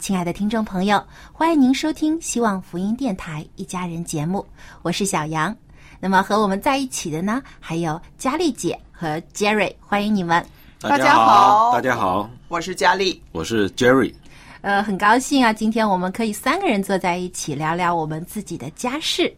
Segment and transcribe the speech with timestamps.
[0.00, 4.44] 亲爱的听众朋友，欢迎您收听希望福音电台《一家人》节目，
[4.80, 5.54] 我是小杨。
[6.00, 10.42] 那么和我们在一起的呢，还有佳丽姐和 Jerry，欢迎你们。
[10.80, 13.22] 大家好大家好，我是佳丽。
[13.30, 14.14] 我是 Jerry。
[14.62, 19.30] 呃，很高兴啊，今天我们可以三个人坐在一起聊聊我们自己的家事。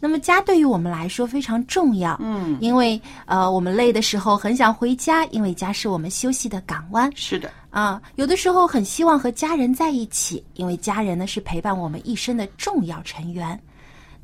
[0.00, 7.10] 那么家对于我们来说非常重要，嗯，因为呃我们累的时候很想回家，因为家是我们休息的港湾。
[7.14, 13.58] 是的，啊，有的时候很希望和家人在一起，因为家人呢是陪伴我们一生的重要成员，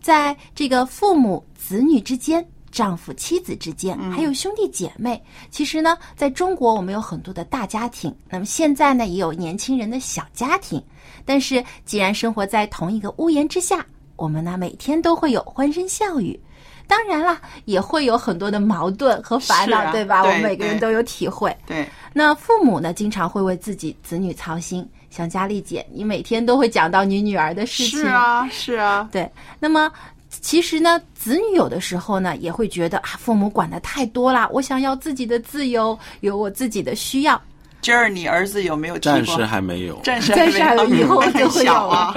[0.00, 2.44] 在这个父母子女之间。
[2.72, 5.22] 丈夫、妻子之间，还有兄弟姐妹。
[5.50, 10.82] 其实呢，在中国我们有很多的大家庭，那么现在呢，也有年轻人的小家庭。
[11.26, 13.84] 但是，既然生活在同一个屋檐之下，
[14.22, 16.38] 我们呢每天都会有欢声笑语。
[16.86, 20.22] 当然啦，也会有很多的矛盾和烦恼，啊对吧？
[20.22, 21.56] 对我们每个人都有体会。
[21.66, 24.88] 对，那父母呢，经常会为自己子女操心。
[25.10, 27.98] 像佳丽姐，你每天都会讲到你女儿的事情。
[27.98, 29.28] 是啊，是啊，对，
[29.58, 29.90] 那么
[30.28, 37.40] 其实呢，子女有的时候呢也会觉得啊，父母管的太多啦，我想要自己的自由，有我自己的需要。
[37.82, 38.96] 今儿你儿子有没有？
[39.00, 40.00] 暂时还没有。
[40.02, 42.14] 暂时还没有以后就会有小啊。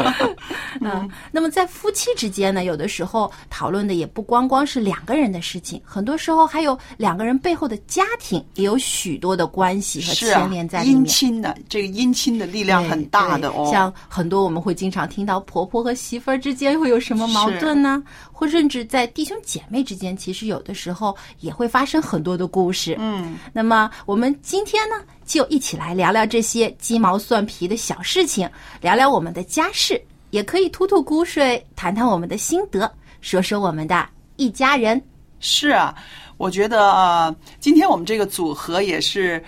[0.79, 11.03] 嗯，那么在夫妻之间呢，有的时候讨论的也不光光是两个人的事情，很多时候还有两个人背后的家庭，也有许多的关系和牵连在，里面。
[11.03, 13.67] 姻亲的这个姻亲的力量很大的哦。
[13.71, 18.03] 像很多我们会经常听到婆婆和媳妇儿之间会有什么矛盾呢？
[18.31, 22.95] 或甚至在弟兄姐妹之间，其实有的时候也会发生很多的故事。
[22.99, 28.49] 嗯，那么我们今天呢，就一起来聊聊这些鸡毛蒜皮的小事情，
[28.79, 32.89] 聊聊我们的家事，也可以吐吐苦水，谈谈我们的心得，
[33.21, 35.01] 说说我们的一家人。
[35.39, 35.93] 是啊，
[36.37, 39.43] 我觉得呃，今天我们这个组合也是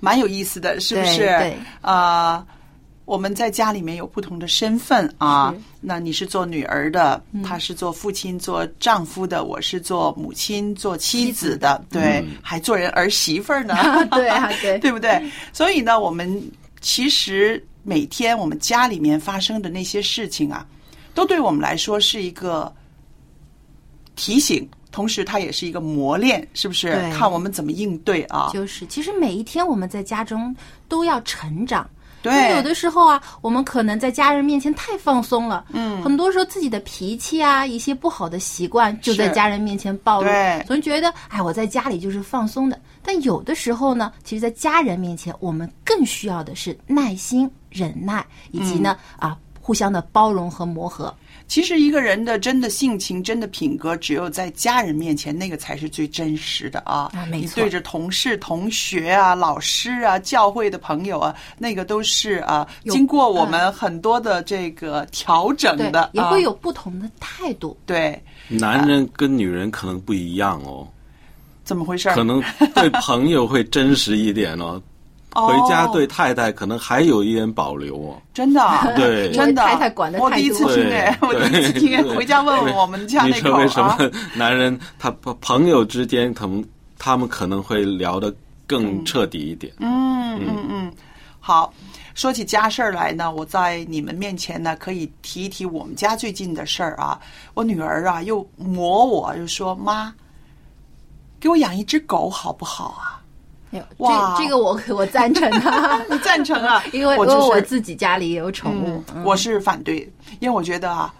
[0.00, 1.18] 蛮有意思的，是不是？
[1.18, 2.44] 对对啊、
[3.10, 5.52] 我们在家里面有不同的身份啊。
[5.80, 13.74] 那你是做女儿的，他是做父亲、做丈夫的，我是做母亲、做妻子的，对，还做人儿媳妇儿呢。
[14.14, 15.20] 对啊，对 对不对？
[15.52, 16.40] 所以呢，我们
[16.80, 20.64] 其实每天我们家里面发生的那些事情啊，
[21.12, 22.72] 都对我们来说是一个
[24.14, 26.92] 提醒，同时它也是一个磨练，是不是？
[27.10, 28.50] 看我们怎么应对啊。
[28.54, 30.54] 就是，其实每一天我们在家中
[30.86, 31.90] 都要成长。
[32.22, 32.50] 对。
[32.56, 40.64] 有的时候啊，我们可能在家人面前太放松了，嗯，很多时候自己的脾气啊，一些不好的习惯就在家人面前暴露，对。
[40.66, 42.78] 总觉得哎，我在家里就是放松的。
[43.02, 49.30] 但有的时候呢，其实，在家人面前，我们更需要的是耐心、忍耐，以及呢、嗯。
[49.30, 51.14] 啊，互相的包容和磨合。
[51.50, 57.10] 其实一个人的真的性情、真的品格，只有在家人面前，那个才是最真实的啊！
[57.12, 67.76] 啊没错你对着同事、同学啊、老师啊、教会的朋友啊，那个都是啊，经过我们很多的这个调整对的，，也会啊有不同的态度。
[67.84, 70.86] 对，男人跟女人可能不一样哦，
[71.64, 72.14] 怎么回事儿？
[72.14, 72.40] 可能
[72.76, 74.82] 对朋友会真实一点哦，哦
[75.34, 78.20] 回家对太太可能还有一点保留哦。
[78.34, 84.10] 真的啊， 对 真的，太太管的太我第一次听哎，我第一次听哎，回家问问我们家你那口说为什啊么。
[84.34, 85.10] 男人他
[85.40, 86.64] 朋友之间，他们
[86.98, 88.34] 他们可能会聊的
[88.66, 89.72] 更彻底一点？
[89.78, 90.92] 嗯嗯嗯，
[91.38, 91.72] 好，
[92.14, 97.20] 说起家事儿来呢，我在你们面前呢，可以提一提我们家最近的事儿啊。
[97.54, 100.12] 我女儿啊，又磨我，又说妈，
[101.38, 103.19] 给我养一只狗好不好啊？
[103.72, 106.82] 哎呦哇这这个我我赞成的， 你赞成啊？
[106.92, 109.98] 因为我就是因为我自己家里也有宠物，嗯我是反对，
[110.40, 111.12] 因为我觉得啊，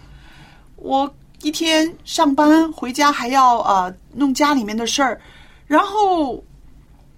[0.75, 1.09] 我
[1.41, 5.19] 一天上班回家还要呃弄家里面的事儿，
[5.65, 6.35] 然后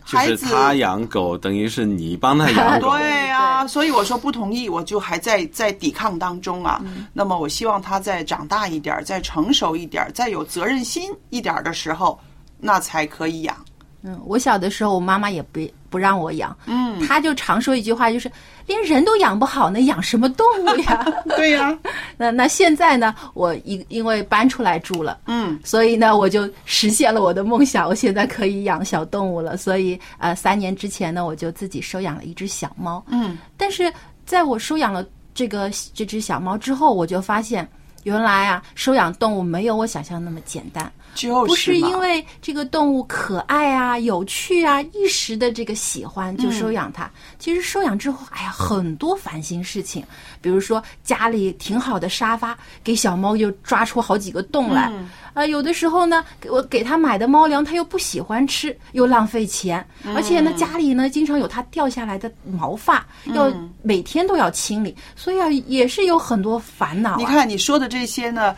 [0.06, 2.92] 就是孩子他养狗，等于是你帮他养狗。
[3.00, 6.80] 对呀、所以我说不同意，我就还在在抵抗当中啊。
[6.86, 12.20] 嗯那么我希望他再长大一点，再成熟一点，再有责任心一点的时候，
[12.60, 13.56] 那才可以养。
[14.04, 15.60] 嗯，我小的时候，我妈妈也不
[15.90, 18.30] 不让我养，嗯，她就常说一句话，就是
[18.68, 21.06] 连人都养不好呢，养什么动物呀？
[21.38, 21.78] 对呀、
[22.18, 29.56] 那那现在呢，我因因为搬出来住了，嗯，所以呢，我就实现了我的梦想，我现在可以养小动物了。
[29.56, 33.92] 所以呃，三年之前呢，我就自己收养了一只小猫，嗯，但是
[34.26, 37.68] 在我收养了这个这只小猫之后，我就发现。
[38.04, 47.10] 原来啊，收养动物没有我想象那么简单，就是不是因为这个动物可爱啊、有趣啊，一时的这个喜欢就收养它。
[47.40, 50.04] 其实收养之后，哎呀，很多烦心事情，
[50.42, 54.92] 比如说家里挺好的沙发，给小猫就抓出好几个洞来。
[55.34, 59.84] 啊、有的时候呢，给我给它买的猫粮，它又不喜欢吃，又浪费钱，
[60.16, 63.52] 而且呢，家里呢经常有它掉下来的毛发，要
[63.82, 67.16] 每天都要清理，所以啊，也是有很多烦恼、啊。
[67.18, 68.56] 你看你说的这些呢，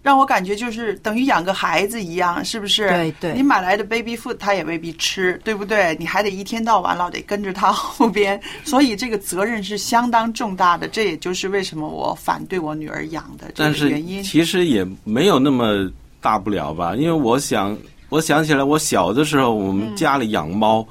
[0.00, 2.88] 让我感觉就是等于养个孩子一样，是不是？
[2.88, 5.96] 对对你买来的 baby food 他也未必吃，对不对？
[5.98, 10.88] 你还得一天到晚老得跟着他后边，所以这个责任是相当重大的。
[10.88, 14.22] 这也就是为什么我反对我女儿养的这但是个原因。
[14.22, 15.90] 其实也没有那么
[16.20, 17.76] 大不了吧，因为我想，
[18.08, 20.86] 我想起来，我小的时候我们家里养猫，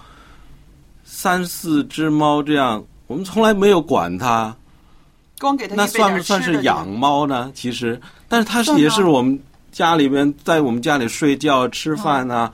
[1.06, 4.56] 三四只猫这样，我们从来没有管它，
[5.40, 7.50] 光给它那算不算是养猫呢？
[7.56, 9.40] 其实，但是它是算啊也是我们
[9.72, 12.52] 家里边，在我们家里睡觉、吃饭啊。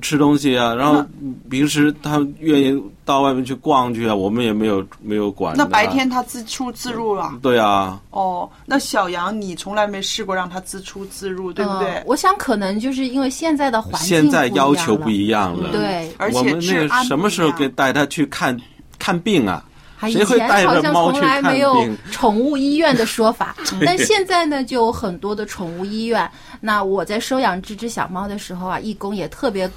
[0.00, 1.04] 吃东西啊，然后
[1.50, 5.64] 平时他愿意到外面去逛去啊，我们也没有没有管它。
[5.64, 7.32] 那白天他自出自入了。
[7.42, 11.88] 对啊，哦，那小杨，你从来没试过让他自出自入，对不对？
[11.96, 15.72] 呃我想可能就是因为现在的环境现在要求不一样了。
[15.72, 18.56] 对，而且我们那个什么时候给带他去看
[18.96, 19.64] 看病啊？
[20.00, 21.86] 还以谁会带前好像从来没有？
[22.10, 23.54] 宠物医院的说法，
[23.84, 26.28] 但现在呢，就有很多的宠物医院。
[26.58, 29.70] 那我在收养这只小猫的时候啊，义工也特别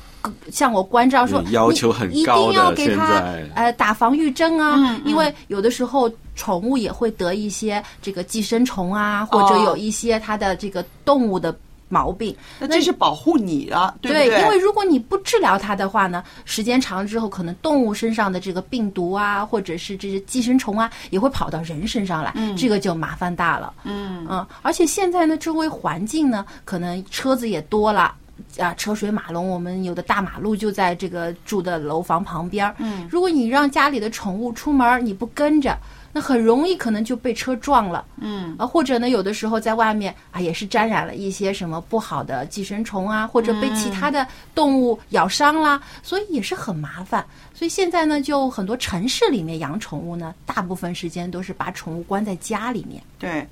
[0.49, 11.53] 向我关照说，嗯要求很高的一定要给它现在呃打防御针啊，嗯因为有的时候宠物也会得一些这个寄生虫啊，或者哦有一些它的这个动物的
[11.93, 12.35] 毛病。
[12.59, 14.41] 那这是保护你了，对不对，对？
[14.41, 23.71] 因为如果你不治疗它的话呢，时间长了之后，可能动物身上的这个病毒啊，或者是这些寄生虫啊，也会跑到人身上来，这个就麻烦大了。
[23.83, 28.15] 嗯嗯，而且现在呢，周围环境呢，可能车子也多了。
[28.57, 32.75] 啊，车水马龙，我们有的大马路就在这个住的楼房旁边儿。
[32.79, 35.77] 嗯，如果你让家里的宠物出门儿，你不跟着，
[36.13, 38.05] 那很容易可能就被车撞了。
[38.17, 47.25] 嗯啊，或者呢，有的时候在外面啊，也是沾染了一些什么不好的寄生虫啊，或者被其他的动物咬伤啦，所以也是很麻烦。
[47.53, 53.01] 所以现在呢，就很多城市里面养宠物呢，大部分时间都是把宠物关在家里面。
[53.17, 53.45] 对。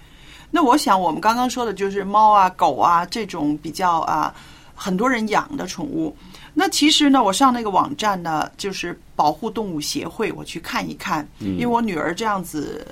[0.53, 4.35] 那我想，我们刚刚说的就是猫啊、狗啊这种比较啊
[4.75, 6.15] 很多人养的宠物。
[6.53, 12.85] 那其实呢，我上那个网站呢，就是保护动物协会，我去看一看，因为我女儿这样子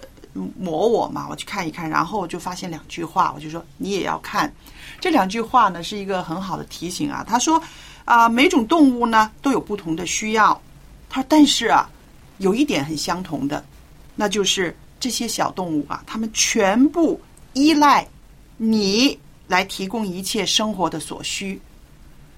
[0.58, 4.52] 磨我嘛，我去看一看，然后就发现两句话，我就说你也要看。
[5.02, 7.24] 这两句话呢是一个很好的提醒啊。
[7.28, 7.62] 他说
[8.06, 10.60] 啊、每种动物呢都有不同的需要，
[11.10, 11.90] 他说但是啊，
[12.38, 13.64] 有一点很相同的，
[14.16, 17.20] 那就是这些小动物啊，它们全部
[17.54, 18.08] 依赖
[18.58, 21.62] 你来提供一切生活的所需。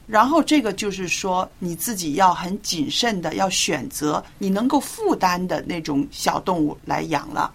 [0.08, 7.52] 然后这个就是说，你自己要很谨慎的，要选择你能够负担的那种小动物来养了。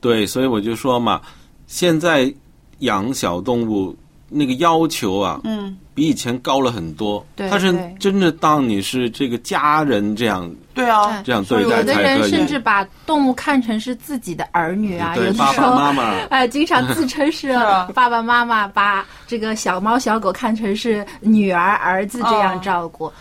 [0.00, 1.20] 对，所以我就说嘛，
[1.66, 2.34] 现在
[2.80, 3.94] 养小动物
[4.30, 7.24] 那个要求啊，嗯，比以前高了很多。
[7.34, 12.00] 对他是真的当你是这个家人这样对啊，这样对待有的。
[12.00, 23.12] 人甚至把动物看成是自己的儿女啊，有的时候爸妈妈 哎，经常自称是 啊爸爸妈妈，把这个小猫小狗看成是女儿儿子这样照顾。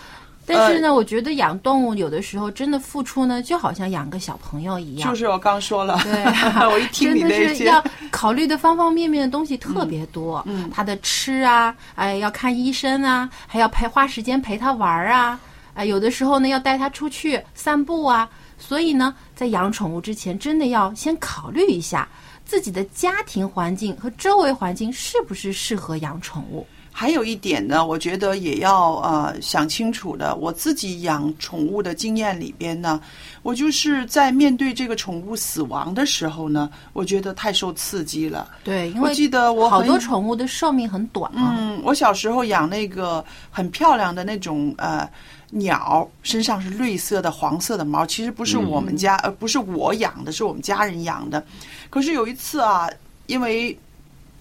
[0.49, 5.07] 但是呢，我觉得养动物有的时候真的付出呢，就好像养个小朋友一样。
[5.07, 6.23] 就是我刚说了，对
[6.69, 10.43] 我一听真的你那些，是要考虑的方方面面的东西特别多。
[10.47, 15.39] 嗯嗯他的吃啊，哎，要看医生啊，还要陪花时间陪它玩儿啊。
[15.75, 18.27] 啊、有的时候呢要带它出去散步啊。
[18.57, 22.05] 所以呢，在养宠物之前，真的要先考虑一下
[22.43, 26.67] 自己的家庭环境和周围环境是不是适合养宠物。
[26.91, 30.35] 还有一点呢，我觉得也要呃想清楚的。
[30.35, 32.99] 我自己养宠物的经验里边呢，
[33.41, 38.49] 我就是在面对这个宠物死亡的时候呢，我觉得太受刺激了。
[38.65, 41.55] 对，因为我记得我很好多宠物的寿命很短啊。
[41.57, 45.09] 嗯，我小时候养那个很漂亮的那种呃
[45.51, 51.41] 鸟，身上是绿色的、黄色的毛，其实不是我们家，呃，不是我养的，是我们家人养的。
[51.89, 52.89] 可是有一次啊，
[53.27, 53.77] 因为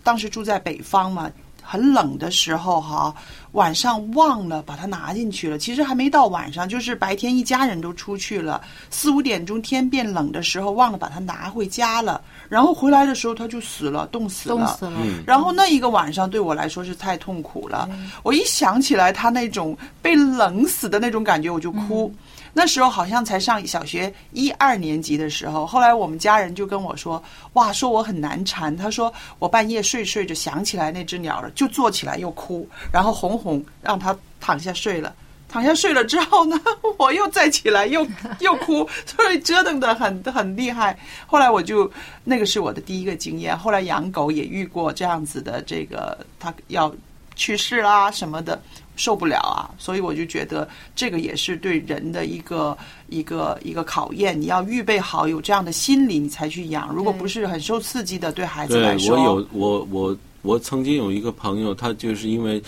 [0.02, 1.31] 当时住在北方嘛。
[1.70, 3.14] 很冷的时候，哈，
[3.52, 5.58] 晚上忘了把它拿进去了。
[5.58, 8.58] 其实还没到晚上，就是白天一家人都出去了，
[8.88, 12.22] 四五点钟天变冷的时候，忘了把它拿回家了。
[12.48, 14.56] 然后回来的时候，它就死了，冻死了。
[14.56, 14.98] 冻死了。
[15.26, 17.87] 然后那一个晚上对我来说是太痛苦了。
[18.22, 22.10] 我一想起来它那种被冷死的那种感觉，我就哭。
[22.58, 27.22] 那时候好像才上小学一二年级的时候，后来我们家人就跟我说
[27.54, 35.14] ：“哇，说我很难缠。”他说我半夜睡睡着想起来那只鸟了，就坐起来又哭，然后哄哄让它躺下睡了。
[35.48, 36.60] 躺下睡了之后呢，
[36.98, 38.04] 我又再起来又
[38.40, 40.98] 又哭，所以折腾的很很厉害。
[41.28, 41.88] 后来我就
[42.24, 43.56] 那个是我的第一个经验。
[43.56, 46.92] 后来养狗也遇过这样子的，这个它要
[47.36, 48.60] 去世啦什么的。
[48.99, 49.71] 受不了啊！
[49.78, 52.76] 所以我就觉得这个也是对人的一个
[53.09, 54.38] 一个一个考验。
[54.38, 56.93] 你要预备好有这样的心理，你才去养。
[56.93, 62.61] 如果不是很受刺激的，对孩子来说，我有我我我曾经有一个朋友，他就是因为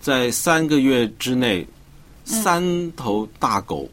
[0.00, 1.66] 在三个月之内，
[2.24, 3.88] 三头大狗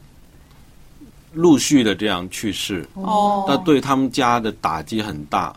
[1.34, 5.52] 陆续的这样去世，哦，那对他们家的打击很大。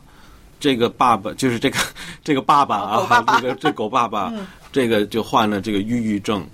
[0.59, 1.79] 这个爸爸就是这个
[2.25, 4.33] 这个爸爸啊，这个这狗爸爸。
[4.77, 6.47] 这个就患了这个抑郁症，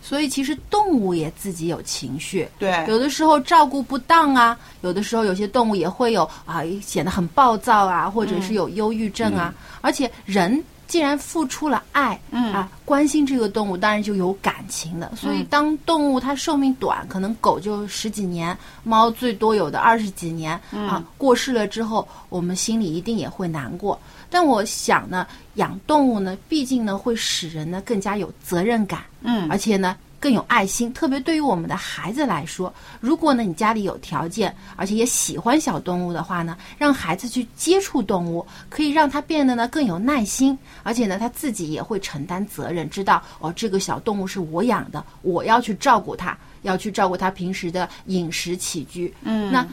[0.00, 10.62] 所以其实动物也自己有情绪，对，有的时候照顾不当啊，有的时候有些动物也会有啊，显得很暴躁啊，或者是有忧郁症啊，而且人。
[10.88, 12.50] 既然付出了爱，嗯。
[12.50, 15.12] 啊，关心这个动物，当然就有感情的。
[15.14, 24.00] 所以，当动物它寿命短，可能狗就十几年，猫最多有的二十几年啊，过世了之后，我们心里一定也会难过。
[24.30, 29.96] 但我想呢，养动物呢，毕竟呢，会使人呢更加有责任感，嗯，而且呢。
[30.20, 49.14] 更有爱心，特别对于我们的孩子来说，如果呢你家里有条件，而且也喜欢小动物的话呢，让孩子去接触动物，可以让他变得呢更有耐心，而且呢他自己也会承担责任，知道哦这个小动物是我养的，我要去照顾它，要去照顾它平时的饮食起居。
[49.22, 49.64] 嗯，那。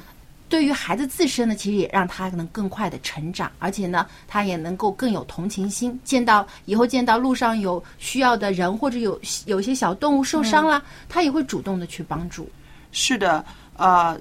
[0.56, 6.00] 对于孩子自身呢，其实也让他能更快的成长，而且呢，他也能够更有同情心。
[6.06, 12.50] 见到以后见到路上有需要的人，或者有有一些小动物受伤了，他也会主动的去帮助。
[12.94, 13.44] 是的，
[13.76, 14.18] 呃，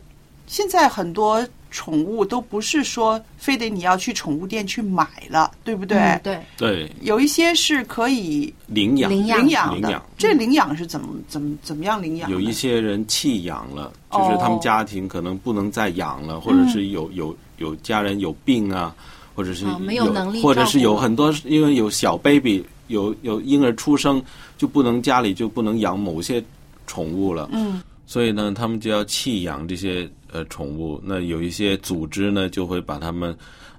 [0.48, 1.46] 现在很多。
[1.74, 6.20] 宠物都不是说非得你要去宠物店去买了，对不对？
[6.22, 10.00] 对对，有一些是可以领养领养领养。
[10.16, 12.30] 这领养是怎么怎么怎么样领养？
[12.30, 18.94] 有一些人弃养了，就是他们家庭可能不能再养了，或者是有有有家人有病啊，
[19.34, 24.22] 或者是没有能力，或者是有很多因为有小 baby 有有婴儿出生
[24.56, 26.40] 就不能家里就不能养某些
[26.86, 27.48] 宠物了。
[27.52, 30.08] 嗯，所以呢，他们就要弃养这些。
[30.34, 33.34] 呃，宠物那有一些组织呢，就会把它们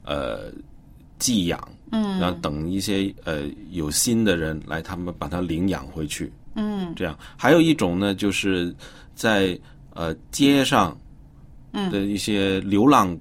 [0.05, 0.51] 呃
[1.19, 1.59] 寄养，
[1.91, 7.19] 嗯，然后等一些呃有心的人来，他们把它领养回去，嗯，这样。
[7.35, 8.73] 还有一种呢，就是
[9.13, 9.59] 在
[9.93, 10.97] 呃街上
[11.91, 13.15] 的一些流浪。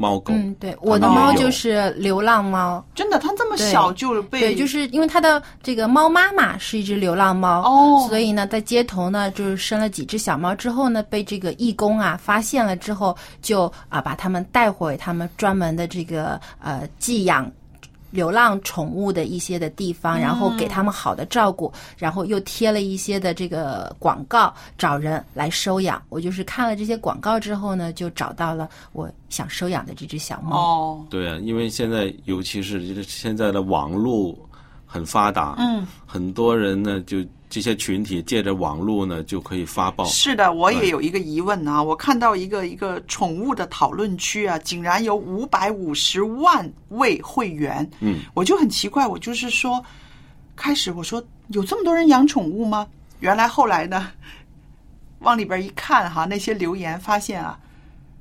[0.00, 17.50] 猫狗，嗯，对，我的猫就是流浪猫，真的，它这么小就被对，就是因为它的这个猫妈妈是一只流浪猫哦，所以呢，在街头呢，就是生了几只小猫之后呢，被这个义工啊发现了之后，就啊把它们带回他们专门的这个呃寄养。
[18.10, 26.02] 流浪宠物的一些的地方，然后给他们好的照顾，然后又贴了一些的这个广告，找人来收养。
[26.08, 30.56] 我就是看了这些广告之后呢，就找到了我想收养的这只小猫。
[30.56, 34.36] 哦，对啊，因为现在尤其是现在的网络
[34.86, 37.18] 很发达，嗯，很多人呢就。
[37.50, 40.04] 这些群体借着网络呢，就可以发报。
[40.04, 47.86] 是的，我也有一个疑问啊，我看到一个一个宠物的讨论区啊，竟然有五百五十万位会员。
[47.98, 49.84] 嗯，我就很奇怪，我就是说，
[50.54, 52.86] 开始我说有这么多人养宠物吗？
[53.18, 54.12] 原来后来呢，
[55.18, 57.58] 往里边一看哈，那些留言发现啊，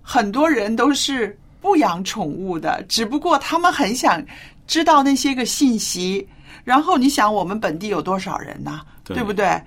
[0.01, 4.21] 很多人都是不养宠物的，只不过他们很想
[4.69, 6.25] 知道那些个信息。
[6.63, 8.81] 然后你想，我们本地有多少人呢？
[9.03, 9.59] 对不对？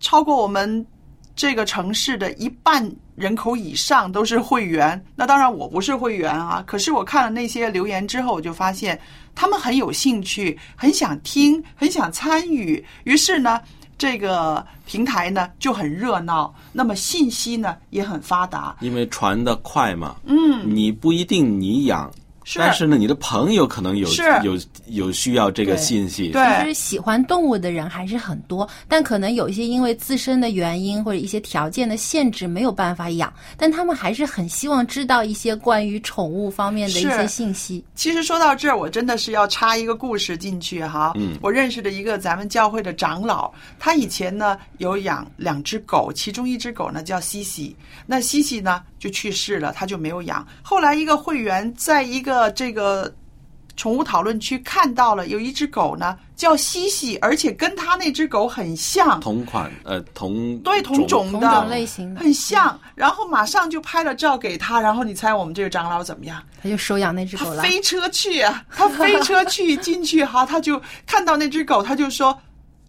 [0.00, 0.84] 超过我们
[1.36, 5.04] 这个城市的一半人口以上都是会员。
[5.14, 8.98] 那当然我不是会员啊，可是我看了那些留言之后，我就发现
[9.34, 12.82] 他们很有兴趣，很想听，很想参与。
[13.04, 13.60] 于是呢，
[13.98, 18.74] 这个平台呢就很热闹，那么信息呢也很发达。
[18.80, 22.10] 因为传的快嘛，嗯，你不一定你养，
[22.44, 22.58] 是。
[22.58, 24.08] 但是呢，你的朋友可能有
[24.42, 26.64] 有有需要这个信息，其对。
[26.64, 37.84] 实喜欢动物的人还是很多，但可能有一些因为自身的原因或者一些条件的限制没有办法养，但他们还是很希望知道一些关于宠物方面的一些信息。
[37.94, 41.12] 其实说到这儿，我真的是要插一个故事进去哈。
[41.16, 41.36] 嗯。
[41.42, 47.74] 我认识的一个咱们教会的长老，他以前呢有养两只狗，其中一只狗呢叫西西，
[48.06, 50.46] 那西西呢就去世了，他就没有养。
[50.62, 53.12] 后来一个会员在一个这个
[53.76, 66.42] 宠物讨论区看到了有一只狗呢叫西西，而且跟他那只狗很像，同款呃同对同种同的种类型的，很像，然后马上就拍了照给他，然后你猜我们这个长老怎么样？
[66.62, 67.62] 他就收养那只狗了。
[67.62, 72.38] 飞车去啊，他飞车去进去哈，他就看到那只狗，他就说。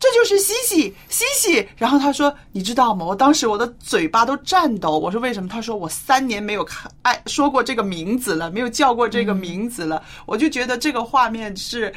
[0.04, 1.66] 这就是西西，西西。
[1.78, 3.06] 然后他说：“你知道吗？
[3.06, 5.00] 我当时我的嘴巴都颤抖。
[5.00, 5.48] 我说为什么？
[5.48, 10.04] 他说我三年没有看哎说过这个名字了，没有叫过这个名字了。
[10.26, 11.94] 我就觉得这个画面是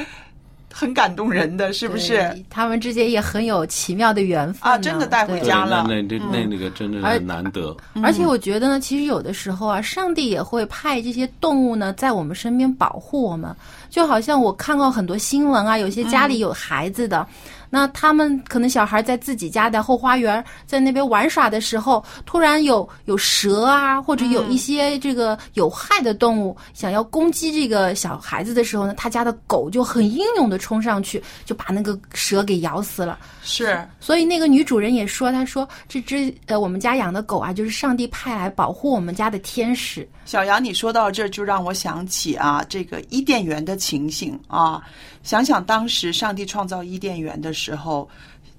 [0.73, 2.45] 很感动人的，是不是？
[2.49, 13.53] 他们之间也很有奇妙的缘分啊真的带回家了那那那那个真的是难得，而且我觉得呢，其实有的时候啊，上帝也会派这些动物呢，在我们身边保护我们。
[13.89, 17.27] 就好像我看过很多新闻啊，有些家里有孩子的，
[17.71, 33.19] 那他们可能小孩在自己家的后花园，在那边玩耍的时候，突然有有蛇啊，或者有一些这个有害的动物想要攻击这个小孩子的时候呢，他家的狗就很英勇的冲上去，就把那个蛇给咬死了。
[33.43, 40.09] 是所以那个女主人也说，她说这只呃我们家养的狗啊，就是上帝派来保护我们家的天使。
[40.27, 44.83] 小杨，你说到这就让我想起啊，这个伊甸园的情形啊。
[45.23, 48.09] 想想当时上帝创造伊甸园的时候，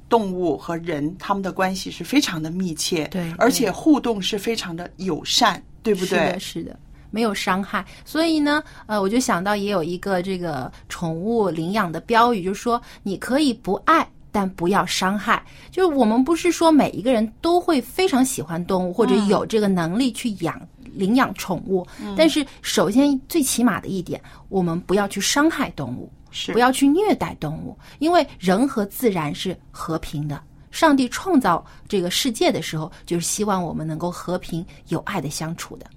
[0.09, 6.39] 动物和人他们的关系是非常的密切，对而且互动是非常的友善，对不对是的，？
[6.39, 6.79] 是的。
[7.09, 15.41] 没有伤害，所以呢，呃，我就想到也有一个这个宠物领养的标语，就是说你可以不爱，但不要伤害。
[15.71, 20.61] 就是我们不是说每一个人都会非常喜欢动物，或者有这个能力去养
[20.97, 21.85] 领养宠物，
[22.17, 26.11] 但是首先最起码的一点，我们不要去伤害动物。
[26.29, 30.39] 是不要去虐待动物，因为人和自然是和平的。
[30.71, 35.87] 上帝创造这个世界的时候，就是希望我们能够和平有爱的相处的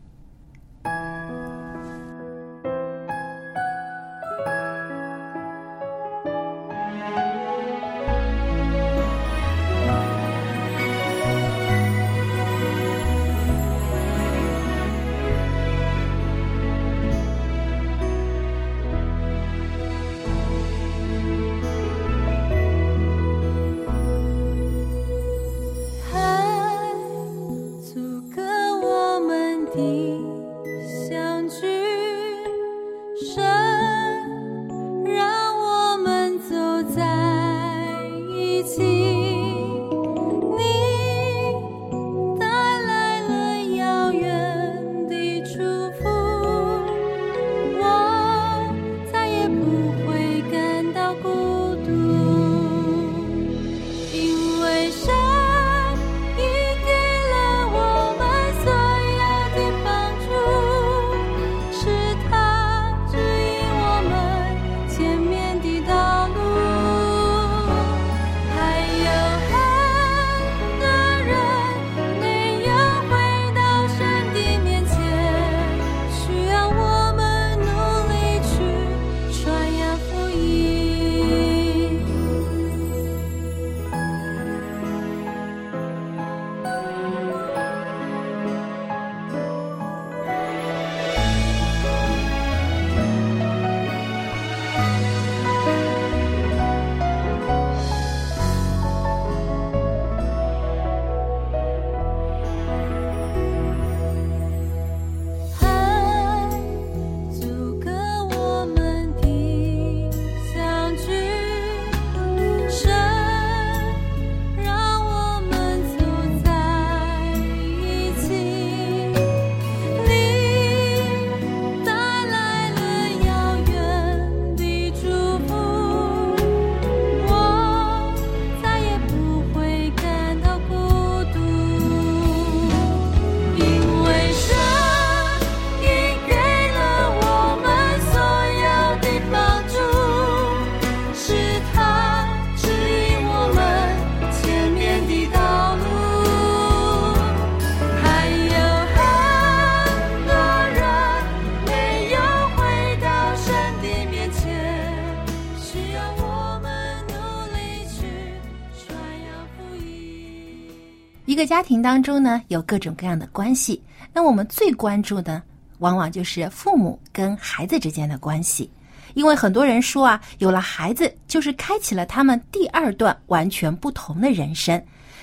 [161.40, 163.82] 个家庭当中呢，有各种各样的关系。
[164.12, 165.42] 那我们最关注的，
[165.78, 168.70] 往往就是父母跟孩子之间的关系，
[169.14, 174.82] 因为很多人说啊，有了孩子就是开启了他们第二段完全不同的人生。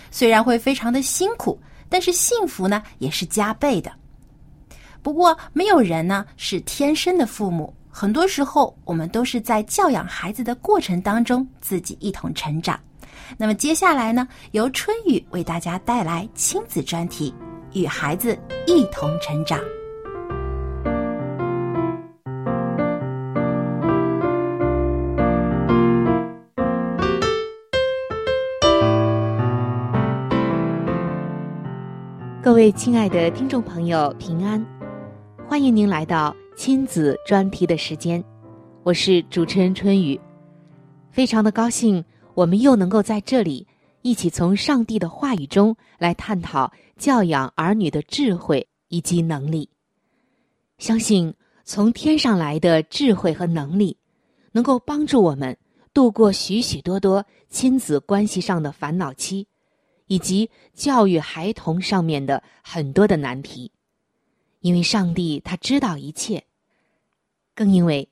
[0.09, 3.91] 虽然会非常的辛苦，但是幸福呢也是加倍的。
[5.03, 12.79] 不过，没有人呢是天生的父母，很多时候我们都是在教养孩子的过程当中自己一同成长。
[13.35, 17.33] 那么接下来呢，由春雨为大家带来亲子专题，
[17.73, 19.59] 与孩子一同成长。
[32.41, 34.65] 各位亲爱的听众朋友，平安！
[35.45, 38.23] 欢迎您来到亲子专题的时间，
[38.83, 40.17] 我是主持人春雨，
[41.11, 42.03] 非常的高兴。
[42.37, 43.65] 我们又能够在这里
[44.03, 49.67] 一起从上帝的话语中来探讨教养儿女的智慧以及能力。
[50.77, 51.33] 相信
[51.65, 53.97] 从天上来的智慧和能力，
[54.51, 55.57] 能够帮助我们
[55.95, 59.47] 度过许许多多亲子关系上的烦恼期，
[60.05, 63.71] 以及教育孩童上面的很多的难题。
[64.59, 66.43] 因为上帝他知道一切，
[67.55, 68.07] 更因为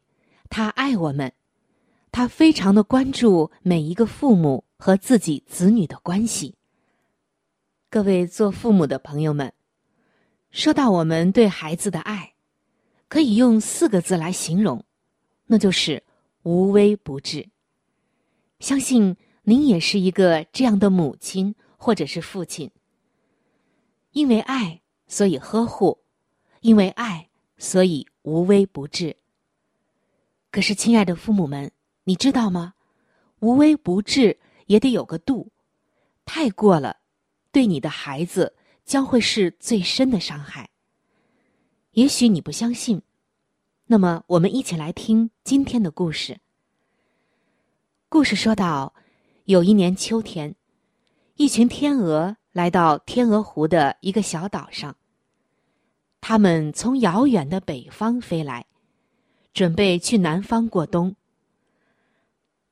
[0.50, 1.32] 他爱我们。
[2.16, 6.56] 他非常的关注每一个父母和自己子女的关系。
[7.90, 9.52] 各位做父母的朋友们，
[10.50, 12.36] 说到我们对孩子的爱，
[13.10, 14.86] 可以用四个字来形容，
[15.48, 16.04] 那就是
[16.44, 17.50] 无微不至。
[18.62, 22.72] 相信您也是一个这样的母亲或者是父亲。
[24.12, 26.00] 因为爱，所以呵护；
[26.62, 29.18] 因为爱，所以无微不至。
[30.50, 31.70] 可是，亲爱的父母们。
[32.06, 32.74] 你知道吗？
[33.40, 35.52] 无微不至也得有个度，
[36.24, 36.98] 太过了，
[37.52, 40.70] 对你的孩子将会是最深的伤害。
[41.92, 43.02] 也许你不相信，
[43.86, 46.40] 那么我们一起来听今天的故事。
[48.08, 48.94] 故事说到，
[49.46, 50.56] 有一年秋天，
[51.36, 54.96] 一群天鹅来到天鹅湖的一个小岛上。
[56.22, 58.66] 他们从遥远的北方飞来，
[59.54, 61.16] 准备去南方过冬。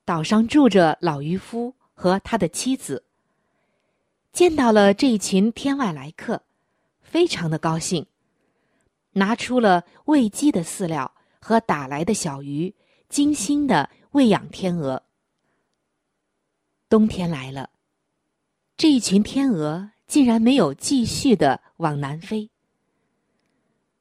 [0.06, 3.06] 岛上住着老渔夫和他的妻子。
[4.32, 6.42] 见到了这一群天外来客，
[7.02, 8.06] 非常的高兴，
[9.12, 12.74] 拿出了喂鸡的饲料和打来的小鱼，
[13.10, 15.04] 精心的喂养天鹅。
[16.90, 17.70] 冬天来了，
[18.76, 22.50] 这一群天鹅竟然没有继续的往南飞。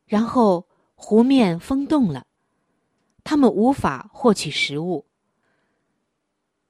[0.07, 2.27] 然后湖面封冻了，
[3.23, 5.07] 他们无法获取食物。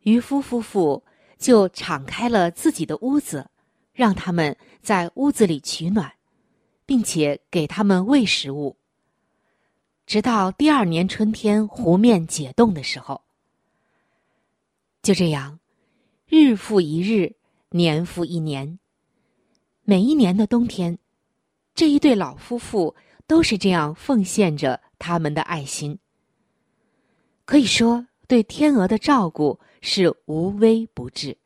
[0.02, 1.02] 渔夫夫妇
[1.38, 3.48] 就敞开了自己的屋子，
[3.92, 6.12] 让他们在屋子里取暖，
[6.84, 8.76] 并且给他们喂食物。
[10.06, 13.22] 直到第二年春天湖面解冻的时候，
[15.02, 15.60] 就这样，
[16.26, 17.36] 日复一日，
[17.70, 18.78] 年复一年。
[19.84, 20.98] 每一年的冬天，
[21.74, 22.94] 这一对老夫妇
[23.26, 25.98] 都是这样奉献着他们的爱心。
[27.44, 29.58] 可以说，对天鹅的照顾。
[29.82, 31.36] 是无微不至。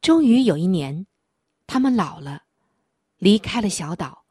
[0.00, 1.06] 终于有一年，
[1.66, 2.44] 他们老了，
[3.16, 4.24] 离开了小岛，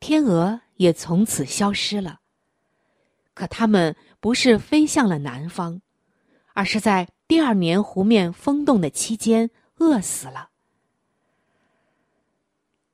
[0.00, 2.20] 天鹅也从此消失了。
[3.34, 5.80] 可他们不是飞向了南方，
[6.54, 10.50] 而是在第二年湖面封冻的期间饿死了。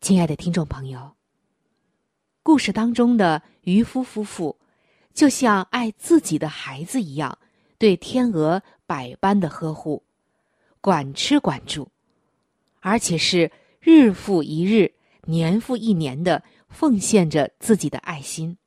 [0.00, 1.14] 亲爱的听众朋友，
[2.42, 4.58] 故事当中的渔夫夫妇，
[5.12, 7.38] 就像爱自己的孩子一样。
[7.80, 10.02] 对天鹅百般的呵护，
[10.82, 11.88] 管吃管住，
[12.80, 18.58] 而且是日复一日、年复一年的奉献着自己的爱心。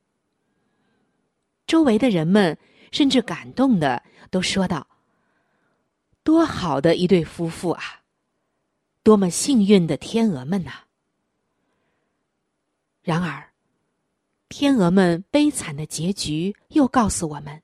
[1.68, 2.58] 周围的人们
[2.92, 4.88] 甚至感动的都说道
[6.26, 8.02] ：“多好的一对夫妇啊！
[9.04, 10.72] 多么幸运的天鹅们呐！”
[13.04, 13.52] 然而，
[14.50, 17.63] 天鹅们悲惨的结局又告诉我们。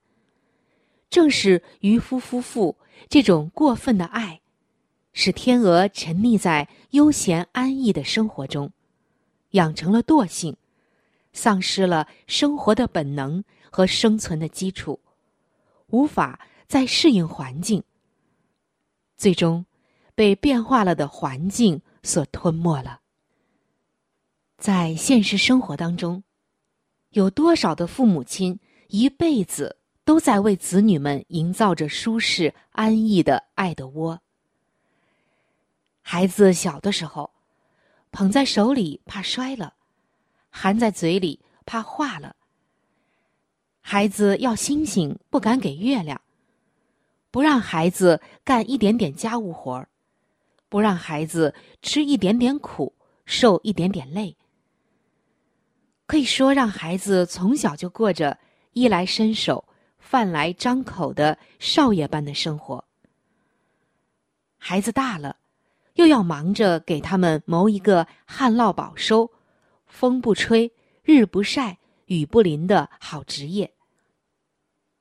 [1.10, 4.42] 正是渔夫夫妇这种过分的爱，
[5.14, 8.72] 使天鹅沉溺在悠闲安逸的生活中，
[9.52, 10.56] 养成了惰性，
[11.34, 15.00] 丧失了生活的本能和生存的基础，
[15.88, 17.84] 无法再适应环境，
[19.18, 19.66] 最终
[20.14, 23.00] 被变化了的环境所吞没了。
[24.60, 26.24] 在现实生活当中，
[27.12, 29.78] 有多少的父母亲一辈子？
[30.10, 34.20] 都在为子女们营造着舒适安逸的爱的窝。
[36.02, 37.30] 孩子小的时候，
[38.10, 39.76] 捧在手里怕摔了，
[40.50, 42.36] 含在嘴里怕化了。
[43.82, 46.20] 孩子要星星，不敢给月亮；
[47.30, 49.90] 不让孩子干一点点家务活儿，
[50.70, 52.96] 不让孩子吃一点点苦，
[53.28, 54.36] 受一点点累。
[56.08, 58.40] 可以说，让孩子从小就过着
[58.74, 59.64] 衣来伸手、
[60.10, 62.84] 饭来张口的少爷般的生活。
[64.58, 65.38] 孩子大了，
[65.94, 69.30] 又要忙着给他们谋一个旱涝保收、
[69.86, 73.72] 风不吹、日不晒、雨不淋的好职业，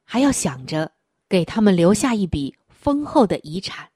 [0.04, 0.92] 还要想着
[1.26, 3.88] 给他们留下一笔丰厚的遗产。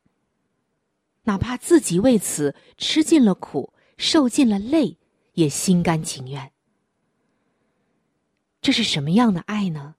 [1.25, 4.97] 哪怕自己为此吃尽了苦、受尽了累，
[5.35, 6.51] 也心甘情愿。
[8.63, 9.97] 这是什么样的爱呢？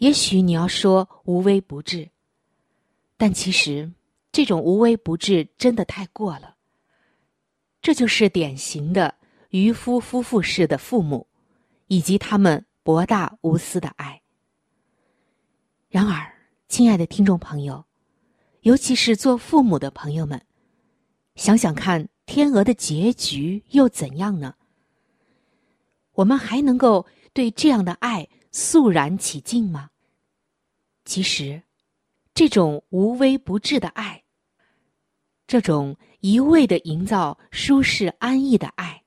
[0.00, 2.08] 也许你要说无微不至，
[3.18, 3.92] 但其实
[4.32, 6.56] 这种无微不至真的太过了。
[7.82, 9.14] 这就是典型的
[9.50, 11.26] 渔夫夫妇式的父母，
[11.88, 14.22] 以及他们博大无私的爱。
[15.90, 16.32] 然而，
[16.66, 17.84] 亲爱的听众朋友，
[18.62, 20.40] 尤其是做父母的朋友们，
[21.34, 24.54] 想想看，天鹅的结局又怎样呢？
[26.12, 29.90] 我们还能够对这样的爱肃然起敬吗？
[31.04, 31.62] 其实，
[32.34, 34.22] 这种无微不至的爱，
[35.46, 39.02] 这种一味的营造舒适安逸的爱，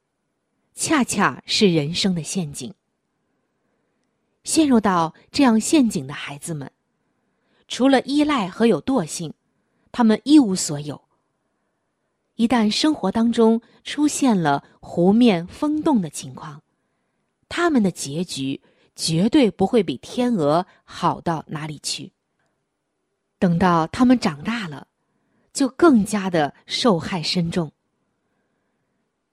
[0.74, 2.74] 恰恰是人生的陷阱。
[4.44, 6.70] 陷入到这样陷阱的孩子们，
[7.68, 9.34] 除了依赖和有惰性，
[9.92, 11.02] 他们一无所有。
[12.36, 16.62] 一旦生活当中出现了湖面风动的情况，
[17.48, 18.60] 他们的结局
[18.96, 22.12] 绝对不会比天鹅好到哪里去。
[23.40, 24.88] 等到他们长大了，
[25.52, 27.72] 就更加的受害深重。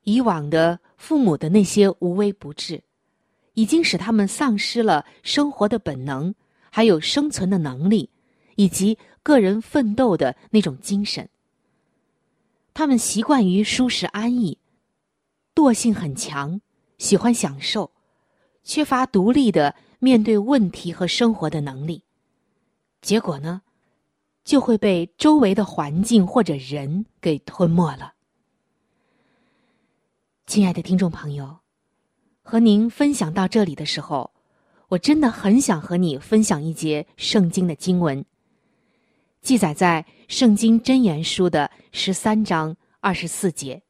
[0.02, 2.82] 以往的父母的那些无微不至，
[3.54, 6.34] 已经使他们丧失了生活的本能，
[6.70, 8.10] 还有生存的能力，
[8.56, 11.28] 以及个人奋斗的那种精神。
[12.72, 14.58] 他们习惯于舒适安逸，
[15.54, 16.60] 惰性很强，
[16.96, 17.92] 喜欢享受。
[18.62, 22.04] 缺乏独立的面对问题和生活的能力，
[23.02, 23.62] 结果呢，
[24.44, 28.14] 就会被周围的环境或者人给吞没了。
[30.46, 31.58] 亲爱的听众朋友，
[32.42, 34.30] 和您分享到这里的时候，
[34.88, 38.24] 我真的很想和你分享一节圣经的经文，
[39.40, 43.82] 记载在《圣经真言书》的十三章二十四节。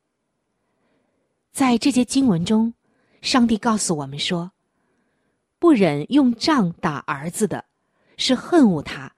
[1.53, 2.73] 在这节经文中，
[3.21, 4.53] 上帝告诉我们说。
[5.61, 7.67] 不忍用杖打儿子的，
[8.17, 9.13] 是恨恶他；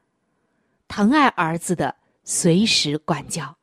[0.89, 3.57] 疼爱儿子的，随时管教。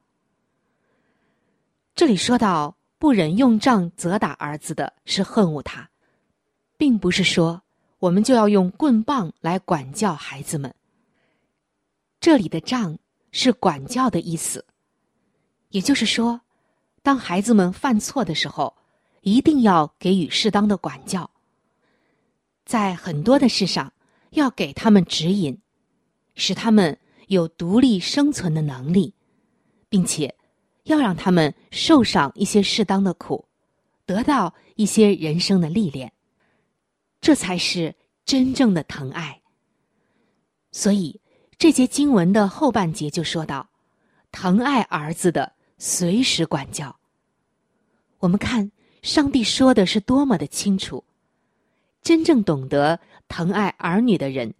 [1.93, 5.89] 这里说到不忍用杖责打儿子的，是恨恶他，
[6.77, 7.61] 并不是说
[7.99, 10.73] 我们就要用棍棒来管教孩子们。
[12.21, 12.97] 这里的杖
[13.33, 14.63] 是管教的意思，
[15.71, 16.39] 也就是说，
[17.03, 18.73] 当孩子们犯错的时候，
[19.19, 21.29] 一定要给予适当的管教。
[22.69, 23.91] 在很多的事上，
[24.29, 25.59] 要给他们指引，
[26.35, 29.15] 使他们有独立生存的能力，
[29.89, 30.35] 并且
[30.83, 33.43] 要让他们受上一些适当的苦，
[34.05, 36.13] 得到一些人生的历练，
[37.19, 39.41] 这才是真正的疼爱。
[40.71, 41.19] 所以
[41.57, 43.67] 这节经文的后半节就说到
[44.31, 46.95] ：“疼爱儿子的，随时管教。”
[48.21, 51.03] 我们看上帝说的是多么的清楚。
[52.01, 54.53] 真正懂得疼爱儿女的人，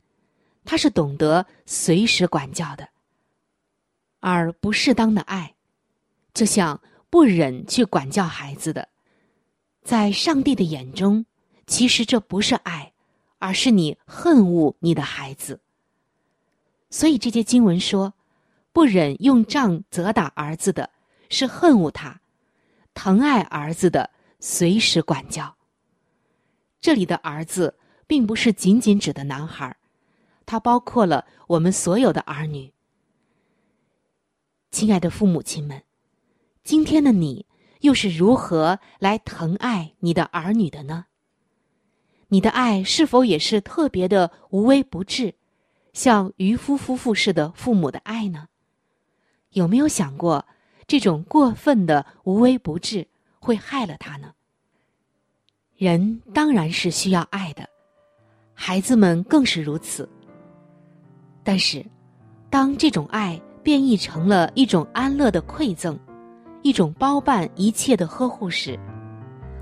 [0.65, 2.89] 他是懂得随时管教的。
[4.19, 5.55] 而不适当的爱，
[6.33, 8.89] 就像不忍去管教孩子的，
[9.81, 11.25] 在上帝的眼中，
[11.65, 12.91] 其实这不是爱，
[13.37, 15.61] 而是你恨恶你的孩子。
[16.89, 18.13] 所以这节经文说，
[18.73, 20.89] 不忍用杖责打儿子的，
[21.29, 22.19] 是恨恶他；
[22.93, 24.09] 疼爱儿子的，
[24.41, 25.55] 随时管教。
[26.81, 29.75] 这里的儿子，并不是仅仅指的男孩，
[30.45, 32.73] 它包括了我们所有的儿女。
[34.71, 35.83] 亲爱的父母亲们，
[36.63, 37.45] 今天的你
[37.81, 41.07] 又是如何来疼爱你的儿女的呢？
[42.29, 45.33] 你的爱是否也是特别的无微不至，
[45.93, 48.47] 像渔夫夫妇似的父母的爱呢？
[49.51, 50.45] 有没有想过，
[50.85, 53.07] 这种过分的无微不至
[53.39, 54.35] 会害了他呢？
[55.79, 57.63] 人当然是需要爱的，
[58.53, 60.09] 孩子们更是如此。
[61.41, 61.81] 但是，
[62.49, 65.97] 当这种爱变异成了一种安乐的馈赠，
[66.63, 68.77] 一种包办一切的呵护时，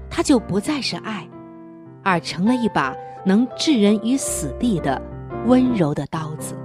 [0.10, 1.30] 它就不再是爱，
[2.04, 5.00] 而成了一把能置人于死地的
[5.46, 6.56] 温柔的刀子。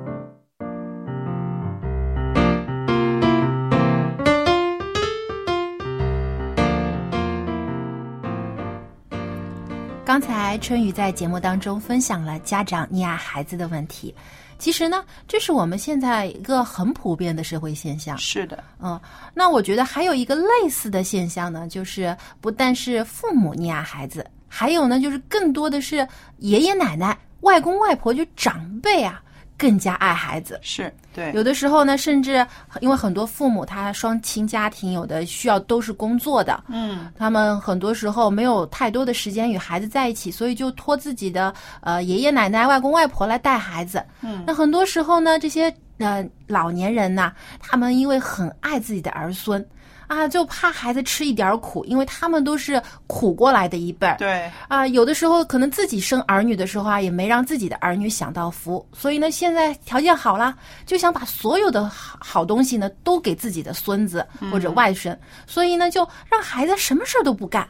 [10.12, 14.14] 刚才春雨在节目当中分享了家长溺爱孩子的问题，
[14.58, 18.18] 其实呢，这是我们现在一个很普遍的社会现象。
[18.18, 19.00] 是的，嗯，
[19.32, 26.06] 那我觉得还有一个类似的现象呢，就是不但是父母溺爱孩子，还有呢，就是更多的是
[26.40, 29.22] 爷爷奶奶、外公外婆，就长辈啊，
[29.58, 30.58] 更加爱孩子。
[30.62, 32.46] 是对，有的时候呢，甚至
[32.80, 44.02] 因为很多父母他双亲家庭，有的需要都是工作的，嗯，他们很多时候没有太多的时间与孩子在一起，所以就托自己的呃爷爷奶奶、外公外婆来带孩子。
[44.22, 49.64] 嗯，那很多时候呢，这些呃老年人呐，他们因为很爱自己的儿孙。
[50.12, 54.16] 啊，就怕孩子吃一点苦，因为他们都是苦过来的一辈儿。
[54.18, 67.66] 对啊，有的时候可能自己生儿女的时候啊，也没让自己的儿女享到福，所以呢，现在条件好了，就想把所有的好好东西呢都给自己的孙子或者外甥，所以呢，就让孩子什么事儿都不干，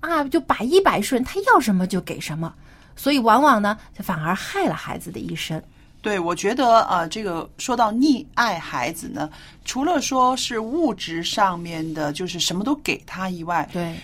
[0.00, 2.52] 啊，就百依百顺，他要什么就给什么，
[2.96, 5.62] 所以往往呢，就反而害了孩子的一生。
[6.00, 9.28] 对，我觉得呃，这个说到溺爱孩子呢，
[9.64, 13.94] 除了说是物质上面的，就是什么都给他以外，对，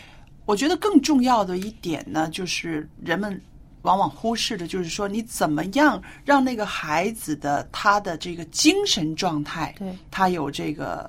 [0.44, 3.40] 我觉得更重要的一点呢，就是人们
[3.82, 11.08] 往往忽视的，就是说你怎么样让那个孩子的他的这个精神状态，对，他有这个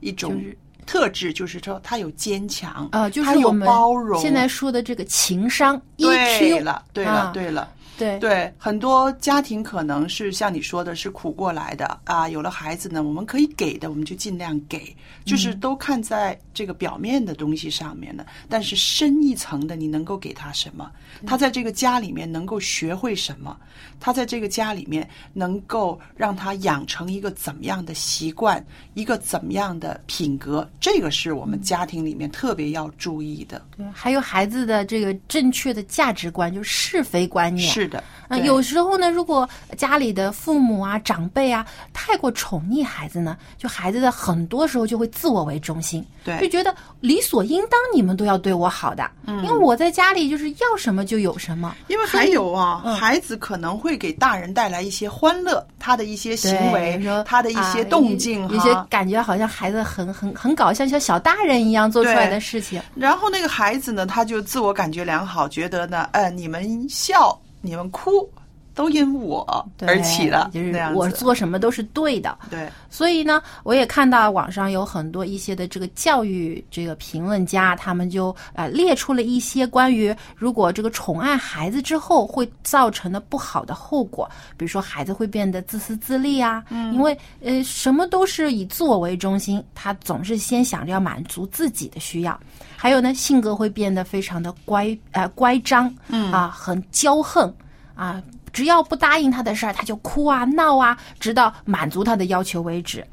[0.00, 4.20] 一种就是特质，就是说他有坚强，呃，就是我们包容。
[4.20, 7.68] 现在说的这个情商对 EQ 了，对了，啊对了。
[8.02, 12.28] 对对，很多家庭可能是像你说的，是苦过来的啊。
[12.28, 18.26] 有了孩子呢，我们可以给的，我们就尽量给，就是都看在这个表面的东西上面的。
[18.48, 20.90] 但是深一层的，你能够给他什么？
[21.26, 23.56] 他在这个家里面能够学会什么？
[24.00, 30.68] 他在这个家里面能够让他养成一个怎么样的习惯，一个怎么样的品格？
[30.80, 33.62] 这个是我们家庭里面特别要注意的。
[33.76, 37.68] 对，还有孩子的这个正确的价值观，就是是非观念。
[37.70, 51.76] 是的，嗯、有时候呢，如果家里的父母啊、长辈啊太过宠溺孩子呢，就孩子的很多时候就会自我为中心，对就觉得理所应当你们都要对我好的，嗯因为我在家里就是要什么就有什么。
[51.88, 58.72] 因为还有啊，嗯孩子可能会给大人带来一些欢乐，他的一些行为，他的一些啊动静有有些。
[58.88, 62.80] 感觉好像孩子很很很搞笑，像小大人一样做出来的事情。
[62.94, 68.28] 然后那个孩子呢，他就自我感觉良好，觉得呢，呃，你们笑，你们哭，
[68.74, 72.38] 都因我而起的，就是我做什么都是对的。
[72.50, 92.38] 对，所以呢，我也看到网上有很多一些的这个教育这个评论家，他们就呃列出了一些关于如果这个宠爱孩子之后会造成的不好的后果，比如说孩子会变得自私自利啊，嗯因为呃什么都是以自我为中心，他总是先想着要满足自己的需要。
[92.76, 97.52] 还有呢，性格会变得非常的乖呃乖张，嗯啊，很骄横
[97.94, 98.20] 啊，
[98.52, 103.06] 只要不答应他的事儿，他就哭啊闹啊，直到满足他的要求为止。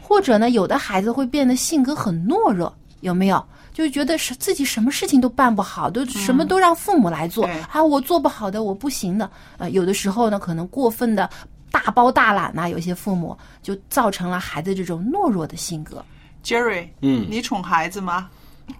[0.00, 3.44] 或者呢，有的孩子会变得性格很懦弱，有没有？
[3.72, 9.30] 就觉得是自己什么事情都办不好，都什么都让父母来做、对啊，我做不好的，我不行的。
[9.58, 11.30] 呃，有的时候呢，可能过分的
[11.70, 16.04] 大包大揽呐、有些父母就造成了孩子这种懦弱的性格。
[16.44, 18.28] Jerry，嗯你宠孩子吗？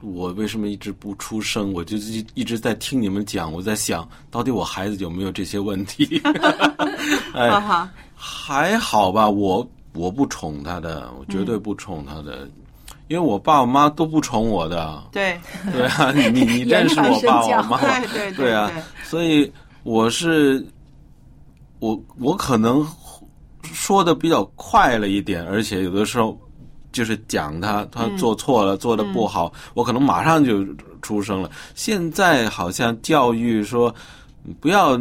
[0.01, 1.73] 我为什么一直不出声？
[1.73, 6.21] 我就一一直在听你们讲，我在想到底我孩子有没有这些问题？
[7.35, 12.49] 哎，哈哈，还好吧，我我不宠他的，我绝对不宠他的，
[13.09, 15.03] 因为我爸我妈都不宠我的。
[15.13, 15.39] 对，
[15.73, 18.71] 对啊，你你 你认识我爸我妈对对啊，
[19.05, 19.51] 所以
[19.83, 20.65] 我是
[21.79, 22.87] 我我可能
[23.63, 26.39] 说的比较快了一点，而且有的时候
[26.93, 30.65] 就是讲他他做错了，做的不好，我可能马上就
[31.03, 31.51] 出声了。
[31.75, 33.95] 现在好像教育说
[34.61, 35.01] 不要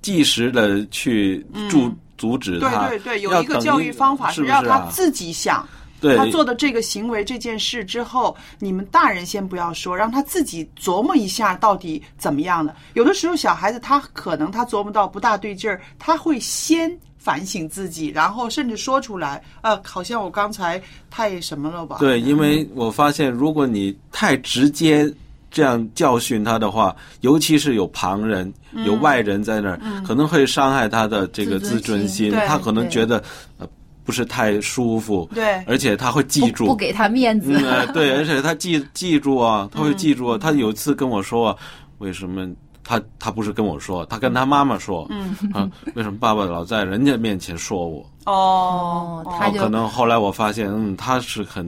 [0.00, 4.88] 即时的去阻、阻止他，对对对，有一个教育方法是让他？
[4.90, 5.66] 自己想。
[5.98, 12.76] 对他做的这个行为、这件事之后，你们大人先不要说，让他自己琢磨一下到底怎么样的。
[12.92, 16.94] 有的时候小孩子他可能他琢磨到不大对劲儿，他会先
[17.26, 21.96] 反省自己，然后甚至说出来，呃，好像我刚才太什么了吧？
[21.98, 25.12] 对，因为我发现，如果你太直接
[25.50, 32.30] 这样教训他的话，尤其是有旁人、嗯有外人在那儿，可能会伤害他的这个自尊心。
[32.30, 33.20] 尊心他可能觉得，
[33.58, 33.66] 呃，
[34.04, 37.52] 不是太舒服，对而且他会记住，不给他面子。
[37.56, 40.38] 嗯，呃对，而且他记记住啊，他会记住啊。
[40.38, 41.56] 他有一次跟我说啊，
[41.98, 42.46] 为什么
[42.88, 45.36] 他他不是跟我说，他跟他妈妈说，嗯。
[45.52, 48.00] 啊，为什么爸爸老在人家面前说我？
[48.26, 51.66] 哦哦他就可能后来我发现，嗯，他是很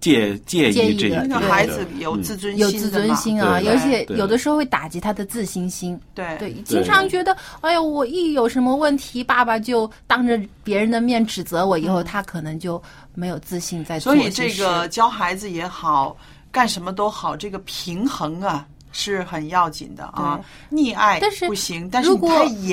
[0.00, 1.38] 介介介意意这一点的。
[1.38, 6.00] 个孩子有嗯自尊心有自尊心啊，对而且有的时候会打击他的自信心。
[6.14, 6.36] 对。
[6.38, 12.82] 对，经常觉得，哎呀，我一有什么问题，爸爸就当着别人的面指责我，以后他可能就
[13.14, 16.16] 没有自信在做所以这个教孩子也好，
[16.50, 20.40] 干什么都好，这个平衡啊是很要紧的啊。
[20.72, 22.30] 溺爱但是不行，但是如果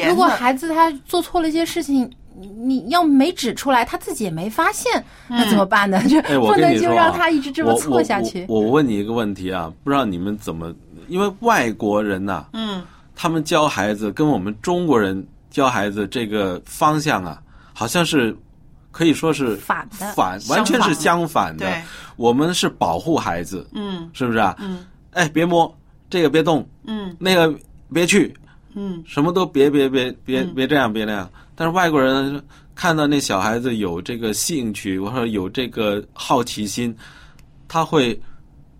[0.08, 6.02] 如果，孩子他做错了一些事情，你你要没指出来，他自己也没发现，那怎么办呢？
[6.08, 8.46] 就哎，不能就让他一直这么错下去。
[8.48, 10.74] 我我我问你一个问题啊，不知道你们怎么，
[11.10, 12.82] 因为外国人呐、嗯，
[13.16, 17.42] 他们教孩子跟我们中国人教孩子这个方向啊，
[17.74, 18.36] 好像是
[18.92, 21.66] 可以说是反的反，完全是相反的。
[21.66, 21.82] 对，
[22.16, 24.56] 我们是保护孩子，嗯是不是啊？
[24.60, 25.74] 嗯，哎，别摸
[26.12, 27.16] 这个，别动，嗯。
[27.18, 27.58] 那个
[27.92, 28.32] 别去，
[28.76, 29.02] 嗯。
[29.08, 30.54] 什么都别别别别嗯。
[30.54, 31.28] 别这样别那样。
[31.56, 32.44] 但是外国人
[32.76, 36.94] 看到那小孩子有这个兴趣或者有这个好奇心，
[37.68, 38.20] 他会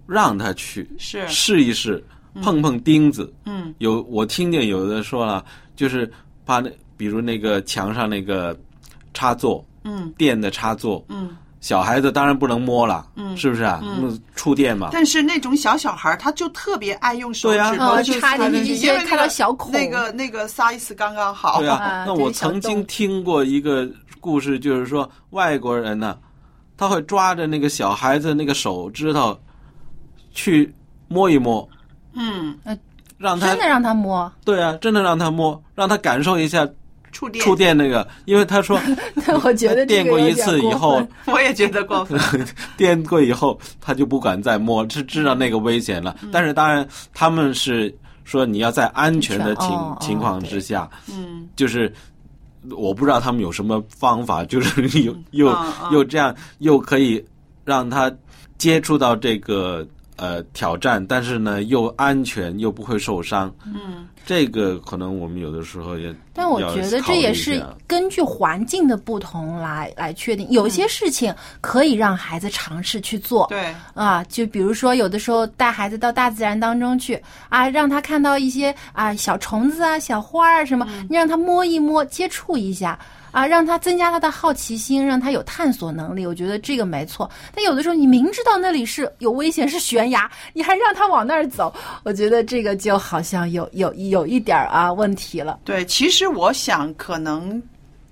[0.06, 1.26] 让他去是。
[1.30, 2.04] 试一试，
[2.42, 3.34] 碰碰钉子。
[3.46, 3.74] 嗯。
[3.78, 5.44] 有我听见有的说了，
[5.76, 6.12] 就是
[6.44, 8.60] 把那比如那个墙上那个
[9.14, 10.12] 插座嗯。
[10.18, 11.30] 电的插座，嗯。
[11.62, 13.38] 小孩子当然不能摸了，嗯。
[13.38, 13.80] 是不是啊？
[13.82, 14.20] 嗯。
[14.36, 14.90] 触电嘛。
[14.92, 19.72] 但是那种小小孩儿，他就特别爱用手指头去哦插进去因为那个看到小孔。
[19.72, 21.60] 那个那个 size 刚刚好。
[21.60, 23.88] 对啊 啊，那我曾经听过一个
[24.20, 26.18] 故事，就是说外国人呢，
[26.76, 29.40] 他会抓着那个小孩子那个手指头
[30.34, 30.74] 去
[31.08, 31.68] 摸一摸，
[32.14, 32.58] 嗯，
[33.20, 36.68] 让他真的让他摸，对啊，真的让他摸，让他感受一下
[37.12, 38.80] 触电，触电那个，因为他说
[39.44, 42.20] 我觉得电过一次以后， 我也觉得过分。
[42.78, 46.16] 电过以后他就不敢再摸，是知道那个危险了。
[46.32, 47.94] 但是当然他们是
[48.24, 51.48] 说你要在安全的情情况之下，嗯。
[51.56, 51.92] 就是
[52.70, 55.56] 我不知道他们有什么方法，就是又又、
[55.92, 57.24] 又这样又可以
[57.66, 58.12] 让他
[58.58, 59.86] 接触到这个
[60.16, 63.54] 呃挑战，但是呢又安全又不会受伤。
[63.66, 73.48] 嗯，这个可能我们有的时候也，但我觉得这也是根据环境的不同来来确定，有些事情可以让孩子尝试去做。
[73.48, 82.98] 对，啊，就比如说，有的时候带孩子到大自然当中去啊，让他看到一些啊小虫子啊、小花啊什么，你让他摸一摸、接触一下
[83.32, 86.26] 啊，让他增加他的好奇心，让他有探索能力。
[86.26, 87.30] 我觉得这个没错。
[87.56, 95.60] 但有的时候，你明知道那里是有危险、是悬崖，你还让他往那儿走，我觉得这个就好像有有有一点儿啊问题了。
[95.64, 97.62] 对，其实我想可能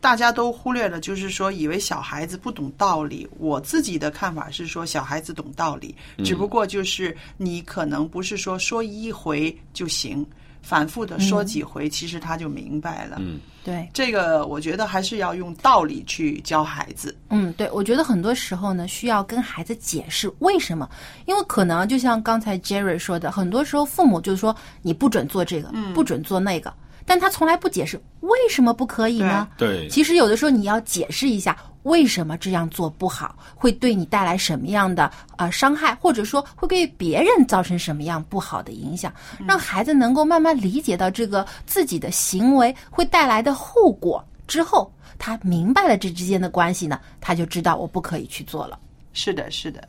[0.02, 3.28] 大家都忽略了，就是说以为小孩子不懂道理。
[3.38, 5.94] 我自己的看法是说，小孩子懂道理，
[6.24, 10.26] 只不过就是你可能不是说说一回就行，
[10.62, 13.18] 反复的说几回，其实他就明白了。
[13.20, 17.16] 嗯，对，这个我觉得还是要用道理去教孩子。
[17.30, 20.88] 嗯，对，我觉得很多时候呢，需要跟孩子解释为什么，
[21.26, 26.72] 因为可能就像刚才 Jerry 说的，很多时候父母就是说你不准做这个，不准做那个，
[27.06, 29.48] 但他从来不解释为什么不可以呢？
[29.58, 29.88] 对。
[29.90, 31.58] 其实有的时候你要解释一下
[31.90, 39.12] 为什么这样做不好，会对你带来什么样的呃伤害，或者说会给别人造成什么样不好的影响，
[39.48, 48.78] 让孩子能够慢慢理解到这个自己的行为会带来的后果之后，他明白了这之间的关系呢，他就知道我不可以去做了。
[49.14, 49.86] 是的，是的。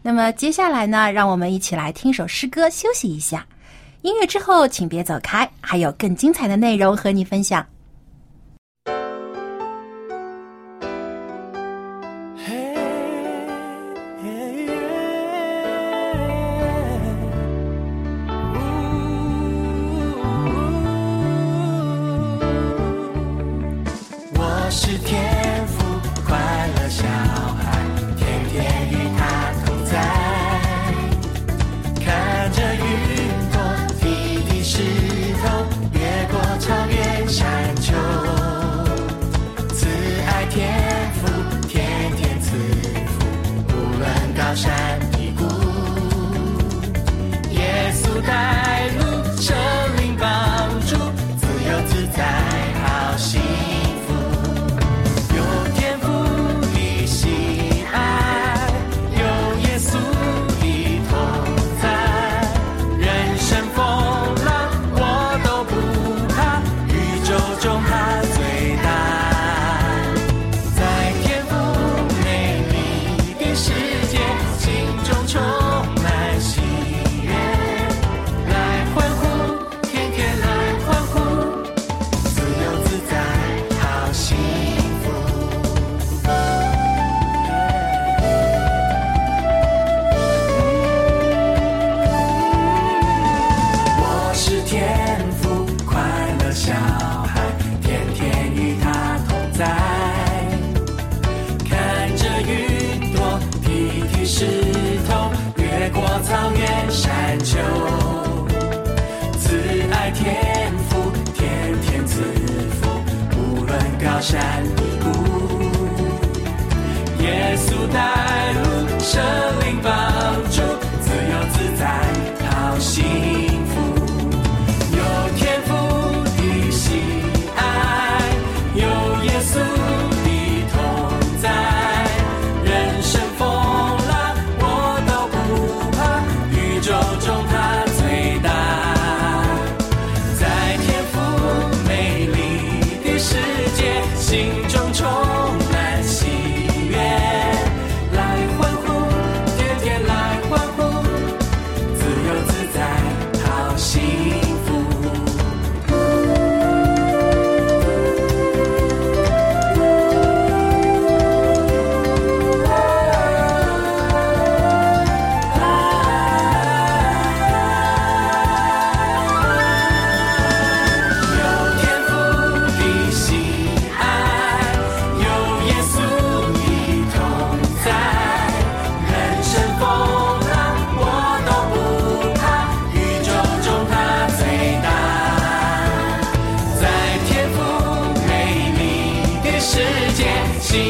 [0.00, 3.46] 那么接下来呢，让我们一起来听首诗歌休息一下。
[4.00, 7.64] 音乐之后，请别走开，还有更精彩的内容和你分享。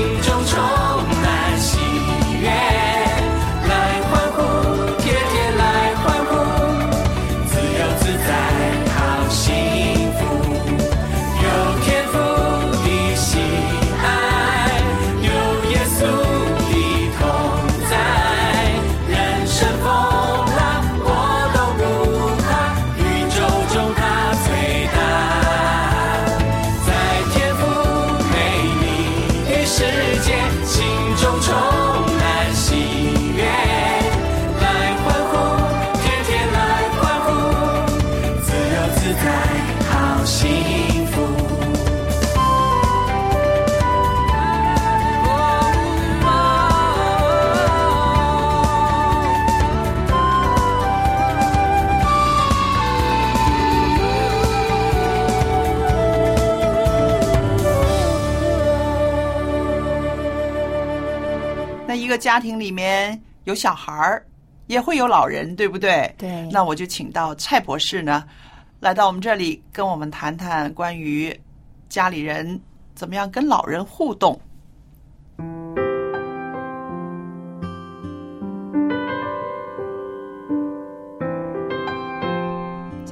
[0.05, 0.74] 心中充
[62.25, 64.25] 家庭里面有小孩儿，
[64.67, 66.11] 也会有老人，对不对？
[66.17, 68.25] 对那我就请到蔡博士呢，
[68.81, 71.39] 来到我们这里，跟我们谈谈关于
[71.91, 72.59] 家里人
[72.95, 74.41] 怎么样跟老人互动。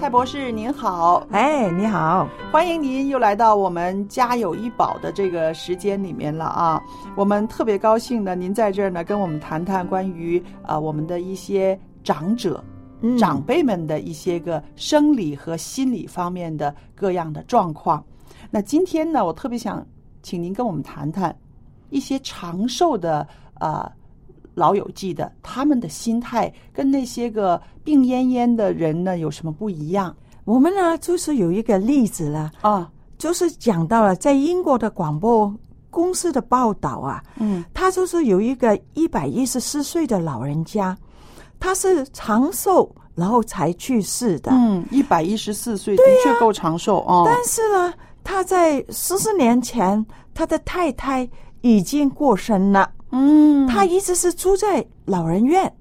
[0.03, 6.83] 蔡博士您好，哎，你好，欢迎您又来到我们家有医保的这个时间里面了啊！
[7.17, 12.65] 我们特别高兴呢，您在这儿呢跟我们谈谈关于啊、呃我们的一些长者、
[13.01, 18.05] 嗯长辈们的一些个生理和心理方面的各样的状况。
[18.51, 19.87] 那今天呢，我特别想
[20.21, 21.33] 请您跟我们谈谈
[21.91, 23.21] 一些长寿的
[23.55, 23.93] 啊、呃
[24.55, 32.91] 老友记的他们的心态跟那些个病恹恹的人呢有什么不一样我们呢就是有一个例子了，啊？
[33.17, 35.55] 就是讲到了在英国的广播
[35.91, 40.97] 公司的报道啊，嗯他就是有一个一百一十四岁的老人家，
[41.61, 47.23] 他是长寿然后才去世的，嗯，一百一十四岁的确够长寿哦。
[47.27, 47.95] 但是呢，
[48.25, 51.29] 他在十四年前，他的太太
[51.61, 52.91] 已经过身了。
[53.13, 55.73] 嗯，他一直是住在老人院，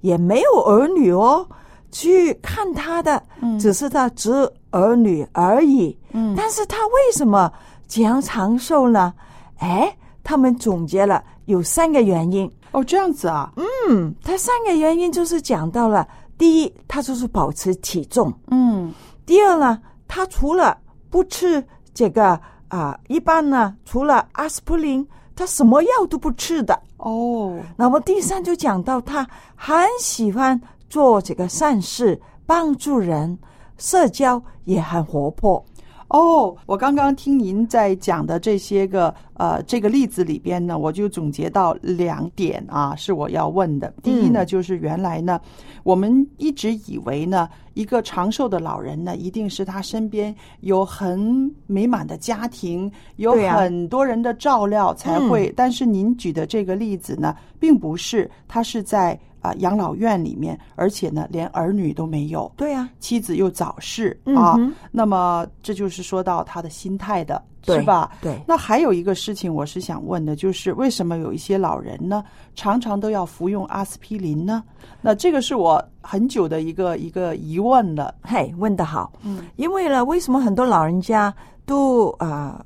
[0.00, 1.46] 也没有儿女哦，
[1.92, 3.22] 去看他的，
[3.60, 4.30] 只是他侄
[4.70, 5.96] 儿女而已。
[6.12, 7.52] 嗯但是他为什么
[7.86, 9.12] 这样长寿呢？
[9.58, 12.50] 哎，他们总结了有三个原因。
[12.72, 13.52] 哦，这样子啊，
[13.88, 16.06] 嗯，他三个原因就是讲到了，
[16.36, 18.92] 第一，他就是保持体重；嗯
[19.24, 20.76] 第二呢，他除了
[21.10, 21.64] 不吃
[21.94, 25.06] 这个啊、一般呢，除了阿司匹林，
[25.36, 26.82] 他什么药都不吃的。
[26.96, 33.38] 哦，那么第三就讲到他很喜欢做这个善事，帮助人，
[33.76, 35.64] 社交也很活泼。
[36.08, 43.92] 哦，我刚刚听您在讲的这些个呃这个例子里边呢，我就总结到两点啊，是我要问的。
[44.02, 45.40] 第一呢，嗯就是原来呢，
[45.82, 55.52] 我们一直以为呢，一个长寿的老人呢，一定是他身边有很美满的家庭，有很多人的照料才会。
[55.56, 59.18] 但是您举的这个例子呢，并不是，他是在。
[59.46, 64.56] 啊养老院里面，而且呢连儿女都没有，对呀、妻子又早逝啊，
[64.90, 68.10] 那么这就是说到他的心态的，对是吧？
[68.20, 72.24] 对那还有一个事情，我是想问的，就是为什么有一些老人呢，
[72.54, 74.62] 常常都要服用阿司匹林呢？
[75.00, 78.14] 那这个是我很久的一个一个疑问了。
[78.22, 79.12] 嘿，问得好。
[79.22, 81.32] 嗯，因为呢，为什么很多老人家
[81.64, 82.64] 都啊、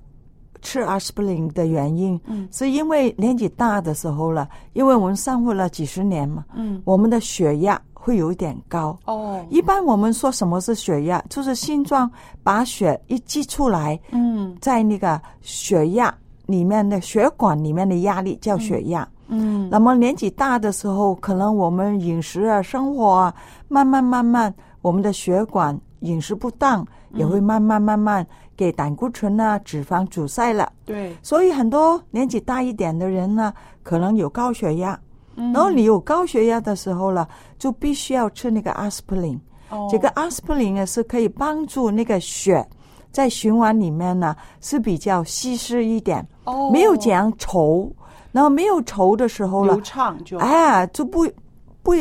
[0.63, 2.49] 吃阿司匹林的原因，嗯。
[2.51, 8.99] 是因为年纪大的时候了，因为我们生活了几十年嘛，嗯，我们的血压会有一点高。
[9.05, 12.11] 哦，一般我们说什么是血压，就是心脏
[12.43, 14.57] 把血一挤出来，嗯。
[14.61, 16.15] 在那个血压
[16.47, 19.07] 里面的血管里面的压力叫血压。
[19.29, 19.69] 嗯。
[19.71, 23.35] 那么年纪大的时候，可能我们饮食啊、生活啊，
[23.69, 24.53] 慢慢慢慢，
[24.83, 28.27] 我们的血管饮食不当，也会慢慢慢慢
[28.61, 30.71] 给胆固醇啊、脂肪阻塞了。
[30.85, 35.01] 对，所以很多年纪大一点的人呢，可能有高血压。
[35.37, 37.27] 嗯然后你有高血压的时候了，
[37.59, 39.41] 就必须要吃那个阿司匹林。
[39.71, 42.63] 哦这个阿司匹林呢是可以帮助那个血
[43.11, 47.91] 在循环里面呢是比较稀释一点，哦没有这样稠。
[48.33, 51.27] 然后没有稠的时候了流，畅就哎，就不
[51.83, 51.93] 不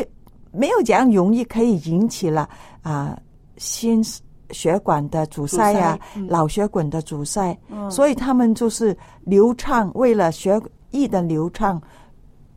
[0.52, 2.46] 没有这样容易可以引起了
[2.82, 3.18] 啊、
[3.56, 4.04] 心
[4.52, 5.98] 血管的阻塞呀、
[6.28, 7.90] 脑血管的阻塞，嗯。
[7.90, 11.80] 所以他们就是流畅，为了血液的流畅，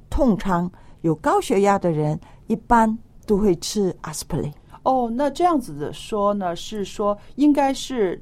[0.10, 0.72] 通常
[1.02, 4.52] 有高血压的人一般都会吃阿司匹林。
[4.84, 8.22] 哦，那这样子的说呢，是说应该是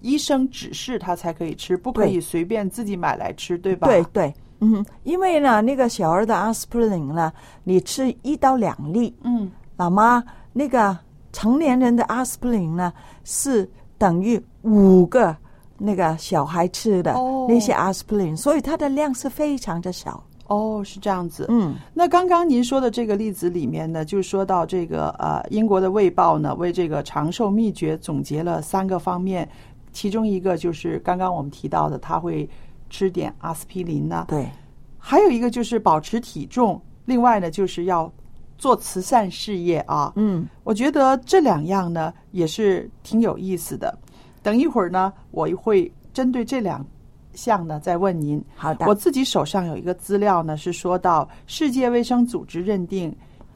[0.00, 3.86] 医生指示他才可以吃，不可以随便自己买来吃，对吧？
[3.86, 10.94] 对对，嗯，因为呢，那个小儿的阿司匹林呢，你吃一到两粒，嗯，老妈，那个
[11.34, 12.92] 成年人的阿司匹林呢，
[13.24, 13.68] 是
[13.98, 15.36] 等于五个
[15.76, 20.24] 那个小孩吃的、哦那些阿司匹林，所以它的量是非常的少。
[20.46, 21.46] 哦，是这样子。
[21.48, 29.48] 嗯，那刚刚您说的这个例子里面呢，就说到这个呃，英国的《卫报》呢为这个长寿秘诀总结了三个方面，
[29.92, 32.48] 其中一个就是刚刚我们提到的，他会
[32.90, 34.46] 吃点阿司匹林呢，对，
[34.98, 38.10] 还有一个就是保持体重，另外呢就是要
[38.58, 40.12] 做慈善事业啊。
[40.16, 43.96] 嗯，我觉得这两样呢也是挺有意思的。
[44.42, 46.84] 等一会儿呢，我会针对这两
[47.32, 48.42] 项呢再问您。
[48.54, 53.14] 好的，我自己手上有一个资料呢，是说到世界卫生组织认定，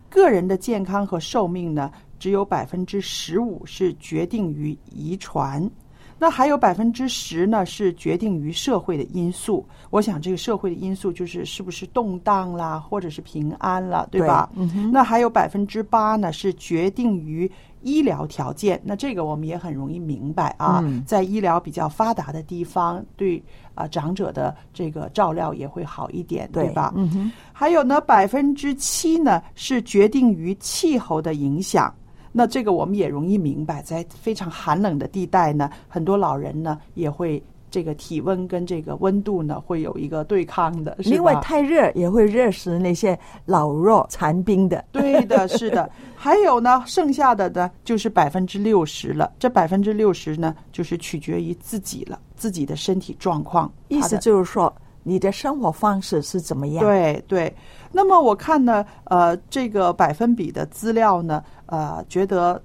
[0.08, 5.70] 个人的健康和寿命呢，只有百分之十五是决定于遗传。
[6.18, 9.64] 那还有百分之十呢，是决定于社会的因素。
[9.90, 14.50] 我想这个社会的因素就是是不是动荡啦，或者是平安了，对吧？
[14.54, 17.50] 对嗯哼那还有百分之八呢，是决定于
[17.82, 18.80] 医疗条件。
[18.84, 23.42] 那这个我们也很容易明白啊，嗯在医疗比较发达的地方，对
[23.74, 26.92] 啊、长者的这个照料也会好一点，对吧？
[26.96, 31.94] 嗯哼，还有呢，百分之七呢是决定于气候的影响。
[32.32, 40.96] 那这个我们也容易明白，在非常寒冷的地带呢，很多老人呢也会这个体温跟这个温度呢会有一个对抗的？
[41.00, 44.82] 另外太热也会热死那些老弱残兵的。
[44.90, 45.90] 对的，是的。
[46.16, 49.30] 还有呢，剩下的呢就是百分之六十了。
[49.38, 53.70] 这百分之六十呢，就是取决于自己了，自己的身体状况。
[53.88, 57.54] 意思就是说，你的生活方式是怎么样？，对对。
[57.92, 62.60] 那么我看呢，呃，这个百分比的资料呢，呃，觉得，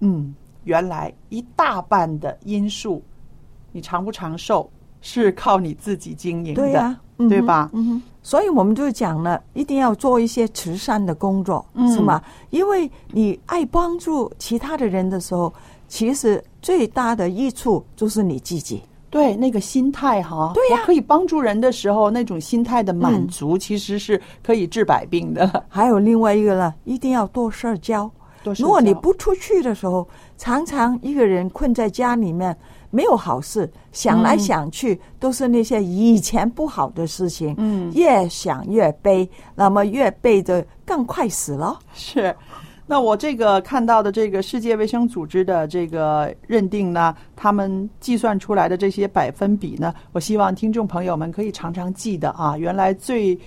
[0.00, 0.34] 嗯，
[0.64, 3.02] 原来一大半的因素，
[3.72, 4.68] 你长不长寿
[5.00, 7.70] 是靠你自己经营的，对呀、嗯对吧？
[7.72, 12.22] 嗯哼，所以我们就讲了，一定要做一些慈善的工作，嗯是吗？
[12.50, 15.52] 因为你爱帮助其他的人的时候，
[15.86, 18.82] 其实最大的益处就是你自己。
[19.10, 25.64] 对，那个心态哈，对呀我可以帮助人的时候，那种心态的满足，其实是可以治百病的。
[25.68, 28.08] 还有另外一个呢，一定要多社交。
[28.56, 32.56] 如果你不出去的时候，常常一个人困在家里面，
[32.90, 37.92] 没有好事，想来想去、都是那些以前不好的事情，嗯。
[37.92, 41.78] 越想越悲，那么越悲的更快死了。
[41.92, 42.34] 是，
[42.86, 53.38] 那我这个看到的这个世界卫生组织的这个认定呢，他们计算出来的这些百分比呢，我希望听众朋友们可以常常记得啊，原来最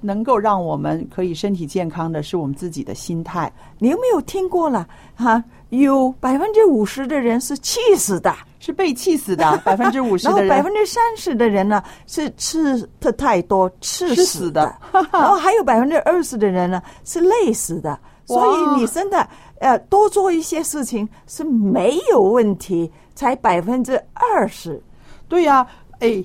[0.00, 3.52] 能够让我们可以身体健康的是我们自己的心态。
[3.78, 4.86] 你有没有听过了？
[5.14, 14.74] 哈、有百分之五十的人是气死的，是被气死的， 百分之五十然后的人百分之三十的人呢是吃的太多吃吃死死的
[15.12, 17.98] 然后还有百分之二十的人呢是累死的。
[18.24, 19.28] 所以你真的
[19.60, 24.82] 呃多做一些事情是没有问题，才百分之二十。
[25.28, 25.64] 对呀、
[26.00, 26.22] 哎，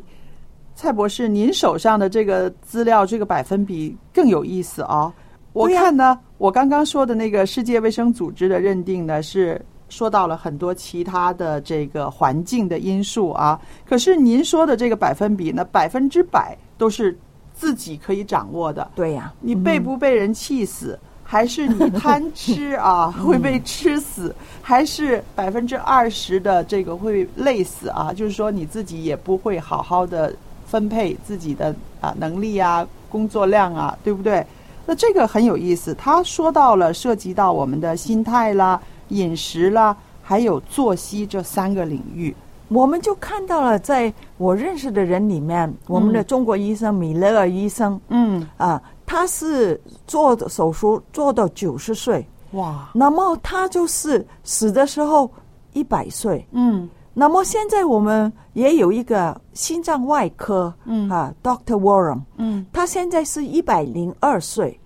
[0.81, 5.13] 蔡博士，您手上的这个资料，这个百分比更有意思啊。
[5.53, 13.61] 我看呢，我刚刚说的那个世界卫生组织的认定呢，是说到了很多其他的这个环境的因素啊。
[13.87, 17.15] 可是您说的这个百分比呢，百分之百都是
[17.53, 18.89] 自己可以掌握的。
[18.95, 28.11] 对呀、你被不被人气死，还是你贪 吃啊会被吃死，还是百分之二十的这个会累死啊？
[28.11, 30.33] 就是说你自己也不会好好的
[30.71, 34.45] 分配自己的啊能力啊、工作量啊，对不对？
[34.85, 39.93] 那这个很有意思，他说到了涉及到我们的心态啦、饮食啦，
[40.23, 42.33] 还有作息这三个领域。
[42.69, 55.29] 我们就看到了，在我认识的人里面，我们的中国医生米勒尔医生嗯，啊，他是做的手术做到九十岁，哇，那么他就是死的时候
[55.73, 56.47] 一百岁。
[56.53, 61.09] 嗯那么现在我们也有一个心脏外科，嗯。
[61.09, 64.79] 啊，Doctor Warren，嗯，他现在是一百零二岁，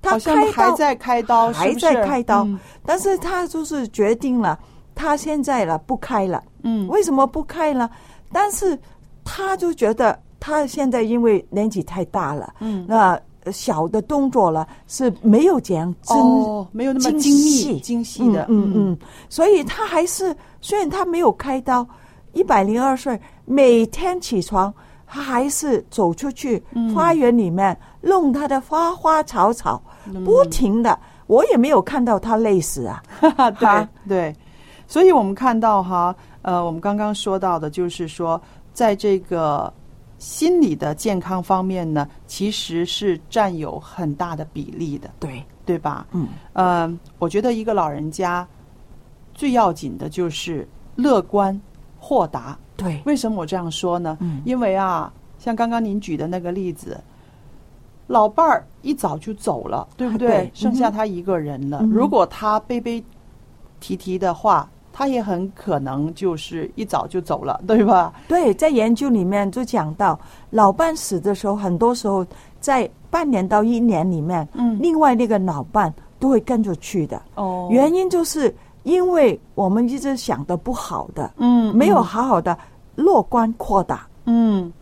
[0.00, 2.58] 他开刀还在开刀，还在开刀，嗯。
[2.86, 4.58] 但是他就是决定了，
[4.94, 6.42] 他现在了不开了。
[6.62, 6.86] 嗯。
[6.88, 7.90] 为什么不开了？
[8.32, 8.78] 但是
[9.24, 12.86] 他就觉得他现在因为年纪太大了，嗯。
[12.88, 21.86] 那呃小的动作了是没有这样精、哦，没有那么精精、细精细的，嗯嗯嗯，所以他还是虽然他没有开刀，
[22.34, 24.72] 一百零二岁，每天起床
[25.06, 26.94] 他还是走出去、嗯。
[26.94, 29.82] 花园里面弄他的花花草草，
[30.24, 33.02] 不停的，我也没有看到他累死啊。
[33.58, 34.36] 对对，
[34.86, 38.40] 所以我们看到哈，呃，我们刚刚说到的，就是说，
[38.72, 39.72] 在这个
[40.22, 46.06] 心理的健康方面呢，其实是占有很大的比例的，对，对吧？
[46.12, 48.46] 嗯，呃，我觉得一个老人家
[49.34, 51.60] 最要紧的就是乐观
[51.98, 52.56] 豁达。
[52.76, 54.16] 对，为什么我这样说呢？
[54.20, 57.02] 嗯因为啊，像刚刚您举的那个例子，
[58.06, 60.28] 老伴儿一早就走了，对不对？
[60.46, 61.80] 对剩下他一个人了。
[61.82, 63.02] 嗯如果他悲悲
[63.80, 68.12] 啼啼的话，他也很可能就是一早就走了，对吧？
[68.28, 70.18] 对，在研究里面就讲到，
[70.50, 72.24] 老伴死的时候，很多时候
[72.60, 77.20] 在半年到一年里面，嗯另外那个老伴都会跟着去的。
[77.34, 82.56] 哦原因就是因为我们一直想的不好的，嗯没有嗯好好的
[82.94, 84.06] 乐观扩大。
[84.26, 84.72] 嗯，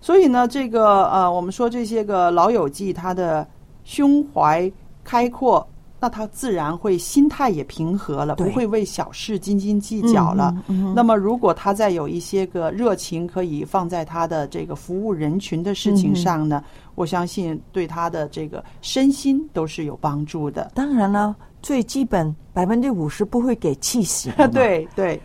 [0.00, 3.46] 所以呢，这个呃，我们说这些个老友记，他的
[3.84, 4.70] 胸怀
[5.02, 5.66] 开阔，
[6.04, 10.54] 那他自然会心态也平和了，不会为小事斤斤计较了。
[10.94, 16.62] 那么，如果他再有一些个热情可以放在他的这个服务人群的事情上呢，
[16.94, 20.70] 我相信对他的这个身心都是有帮助的。
[20.74, 24.28] 当然了，最基本百分之五十不会给气死。
[24.52, 25.18] 对对，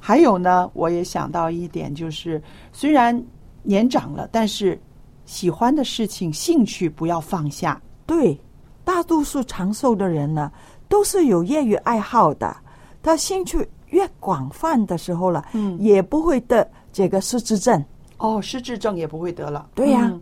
[0.00, 3.22] 还有呢，我也想到一点，就是虽然
[3.62, 4.80] 年长了，但是
[5.26, 7.78] 喜欢的事情、兴趣不要放下。
[8.06, 8.40] 对，
[8.84, 10.50] 大多数长寿的人呢，
[10.88, 12.56] 都是有业余爱好的。
[13.02, 17.84] 他兴趣越广泛的时候了，嗯也不会得这个失智症。
[18.18, 19.66] 哦，失智症也不会得了。
[19.74, 20.20] 对呀嗯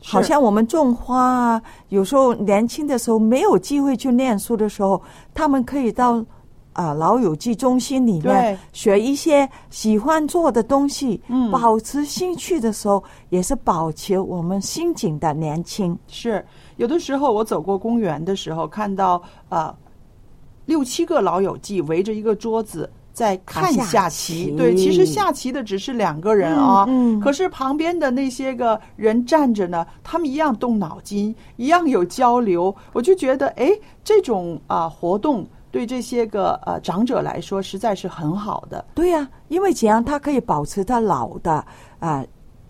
[0.00, 5.02] 好像我们种花啊，有时候年轻的时候没有机会去念书的时候，
[5.34, 6.24] 他们可以到
[6.72, 15.98] 啊老友记中心里面学一些喜欢做的东西，嗯保持兴趣的时候，也是保持我们心境的年轻。
[16.06, 16.44] 是
[16.78, 19.72] 有的时候我走过公园的时候，看到呃
[20.64, 22.90] 六七个老友记围着一个桌子。
[23.10, 33.72] 在看啊下下棋，对，其实下棋的只是两个人啊，嗯嗯可是旁边的那些个人站着呢，他们一样动脑筋，一样有交流，我就觉得，哎，
[34.04, 38.84] 这种啊、活动对这些个呃长者来说实在是很好的。
[38.94, 41.66] 对呀、因为怎样他可以保持他老的
[41.98, 42.24] 啊、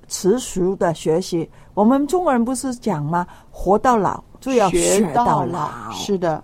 [0.06, 1.46] 持续的学习。
[1.78, 3.24] 我们中国人不是讲吗？
[3.52, 6.42] 活到老就要学到到老，是的。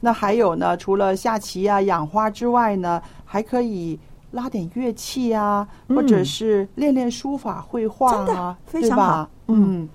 [0.00, 3.98] 那还有呢，除了下棋啊、养花之外呢，还可以
[4.30, 5.96] 拉点乐器啊，嗯。
[5.96, 9.28] 或者是练练书法、绘画真的啊，非常好。
[9.48, 9.88] 嗯，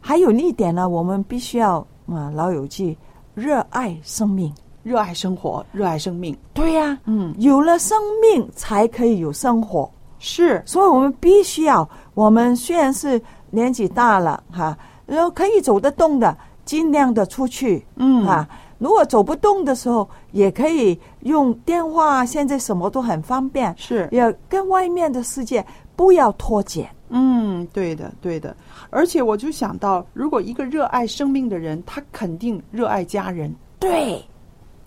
[0.00, 2.96] 还有一点呢，我们必须要啊，老友记
[3.34, 4.54] 热爱生命。
[4.84, 6.38] 热爱生活，热爱生命。
[6.54, 13.20] 对呀、嗯，有了生命才可以有生活，是，所以我们必须要，我们虽然是
[13.50, 14.76] 年纪大了哈，
[15.06, 25.64] 然后可以走得动的，尽量的出去，嗯啊，如果走不动的时候，也可以用电话，现在什么都很方便，是要跟外面的世界
[25.96, 26.88] 不要脱节。
[27.10, 28.54] 嗯，对的，对的。
[28.90, 33.54] 而且我就想到，如果一个热爱生命的人，他肯定热爱家人。
[33.78, 34.22] 对，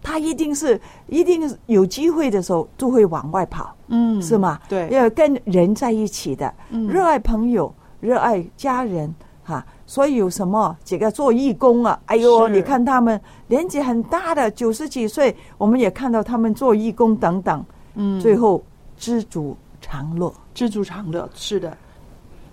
[0.03, 4.59] 他一定是一定有机会的时候就会往外跑，嗯是吗？
[4.69, 11.97] 对要跟人在一起的，嗯热爱朋友，热爱家人，哈、所以有什么这个做义工啊？
[12.07, 17.63] 哎呦，你看他们年纪很大的，九十几岁，我们也看到他们做义工等等，
[17.95, 18.61] 嗯，最后
[18.97, 20.33] 知足常乐。
[20.53, 21.77] 知足常乐，是的。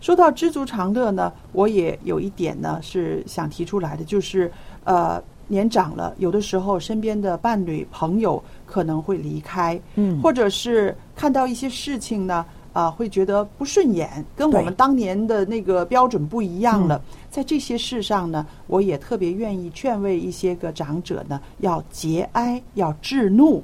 [0.00, 4.50] 说到知足常乐呢，我也有一点呢是想提出来的，就是
[4.84, 12.46] 呃，年长了，有的时候身边的伴侣、朋友可能会离开，嗯或者是看到一些事情呢，
[12.78, 17.02] 啊、会觉得不顺眼，跟我们当年的那个标准不一样了。
[17.28, 23.60] 在这些事上呢，我也特别愿意劝慰一些个长者呢，要节哀，要制怒。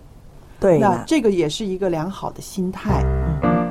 [0.58, 3.04] 对那，这个也是一个良好的心态。
[3.40, 3.63] 那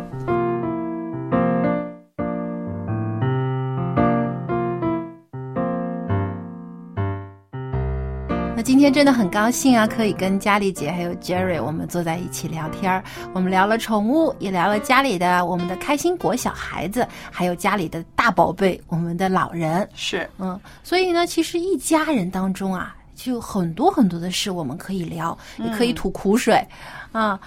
[8.64, 13.03] 今天真的很高兴啊，可以跟佳丽姐还有 Jerry 我们坐在一起聊天儿。
[13.34, 19.88] 我们聊了宠物，也聊了家里的我们的开心果小孩子，还有家里的大宝贝我们的老人。
[19.93, 26.66] 是，嗯，所以呢，其实一家人当中啊，就很多很多的事我们可以聊，也可以吐苦水，
[27.11, 27.38] 啊，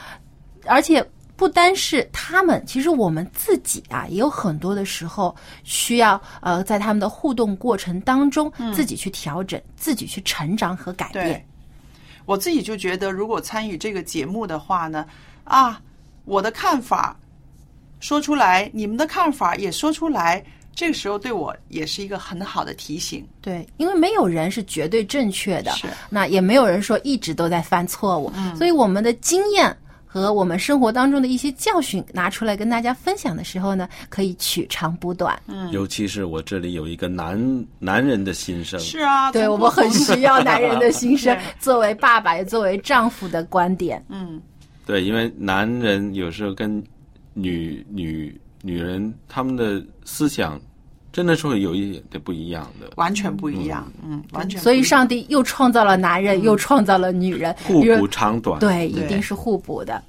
[0.67, 1.03] 而且
[1.37, 5.35] 不单是他们，其实我们自己啊，也有很多的时候
[5.65, 11.45] 需要呃，在他们的互动过程当中，自己去调整，自己去成长和改变。，
[12.25, 15.07] 我自己就觉得，如果参与这个节目的话呢，
[15.45, 15.81] 啊，
[16.25, 17.15] 我的看法
[18.01, 20.43] 说出来，你们的看法也说出来，
[20.75, 23.27] 这个时候对我也是一个很好的提醒。
[23.41, 29.77] 对，因为没有人是绝对正确的，是那也没有人说一直都在犯错误，所以我们的经验
[30.21, 35.39] 和我们生活当中的一些教训拿出来跟大家分享的时候呢，可以取长补短。
[35.47, 35.71] 嗯。
[35.73, 44.03] 尤其是我这里有一个男男人的心声，是啊，对我们很需要男人的心声， 作为爸爸也作为丈夫的观点。
[44.09, 44.41] 嗯，
[44.87, 46.83] 对，因为男人有时候跟
[47.35, 50.59] 女女女人他们的思想
[51.17, 54.63] 真的是会有一点点不一样的，完全不一样，嗯，完全不一样。
[54.63, 58.61] 所以上帝又创造了男人，又创造了女人，互补长短。
[58.61, 60.03] 对一定是互补的。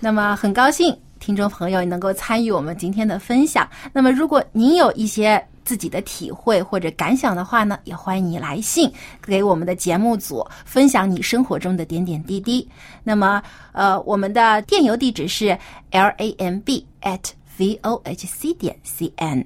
[0.00, 3.68] 那么很高兴听众朋友能够参与我们今天的分享。
[3.92, 8.90] 那么如果您有一些自己的体会或者感想的话呢，也欢迎你来信
[9.20, 12.66] 给我们的节目组分享你生活中的点点滴滴。
[13.04, 13.42] 那么
[13.72, 15.48] 呃，我们的电邮地址是
[15.90, 17.20] l a m b at
[17.58, 19.44] v o h c 点 c n。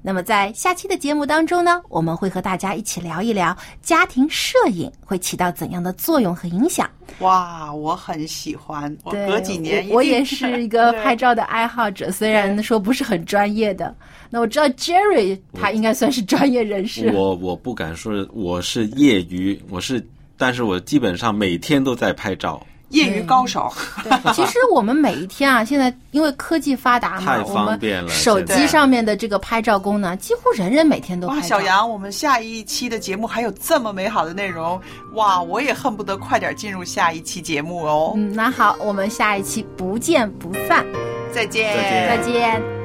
[0.00, 6.88] 那么在下期的节目当中呢，我们会和大家一起聊一聊家庭摄影会起到怎样的作用和影响。
[7.18, 13.94] 哇，我很喜欢，我对，隔几年我我也是一个拍照的爱好者，虽然说不是很专业的。
[14.30, 17.10] 那我知道 Jerry 他应该算是专业人士。
[17.12, 23.72] 我我不敢说我是业余，我是，但是我基本上每天都在拍照，业余高手。
[24.02, 31.48] 对，其实我们每一天啊，现在因为科技发达嘛太，我们方便了手机上面的这个拍照功能，几乎人人每天都哇，拍照。
[31.48, 34.80] 小杨，我们下一期的节目还有这么美好的内容，
[35.14, 38.12] 哇，我也恨不得快点进入下一期节目哦。
[38.16, 40.84] 嗯，那好，我们下一期不见不散，
[41.32, 42.77] 再见，再见再见。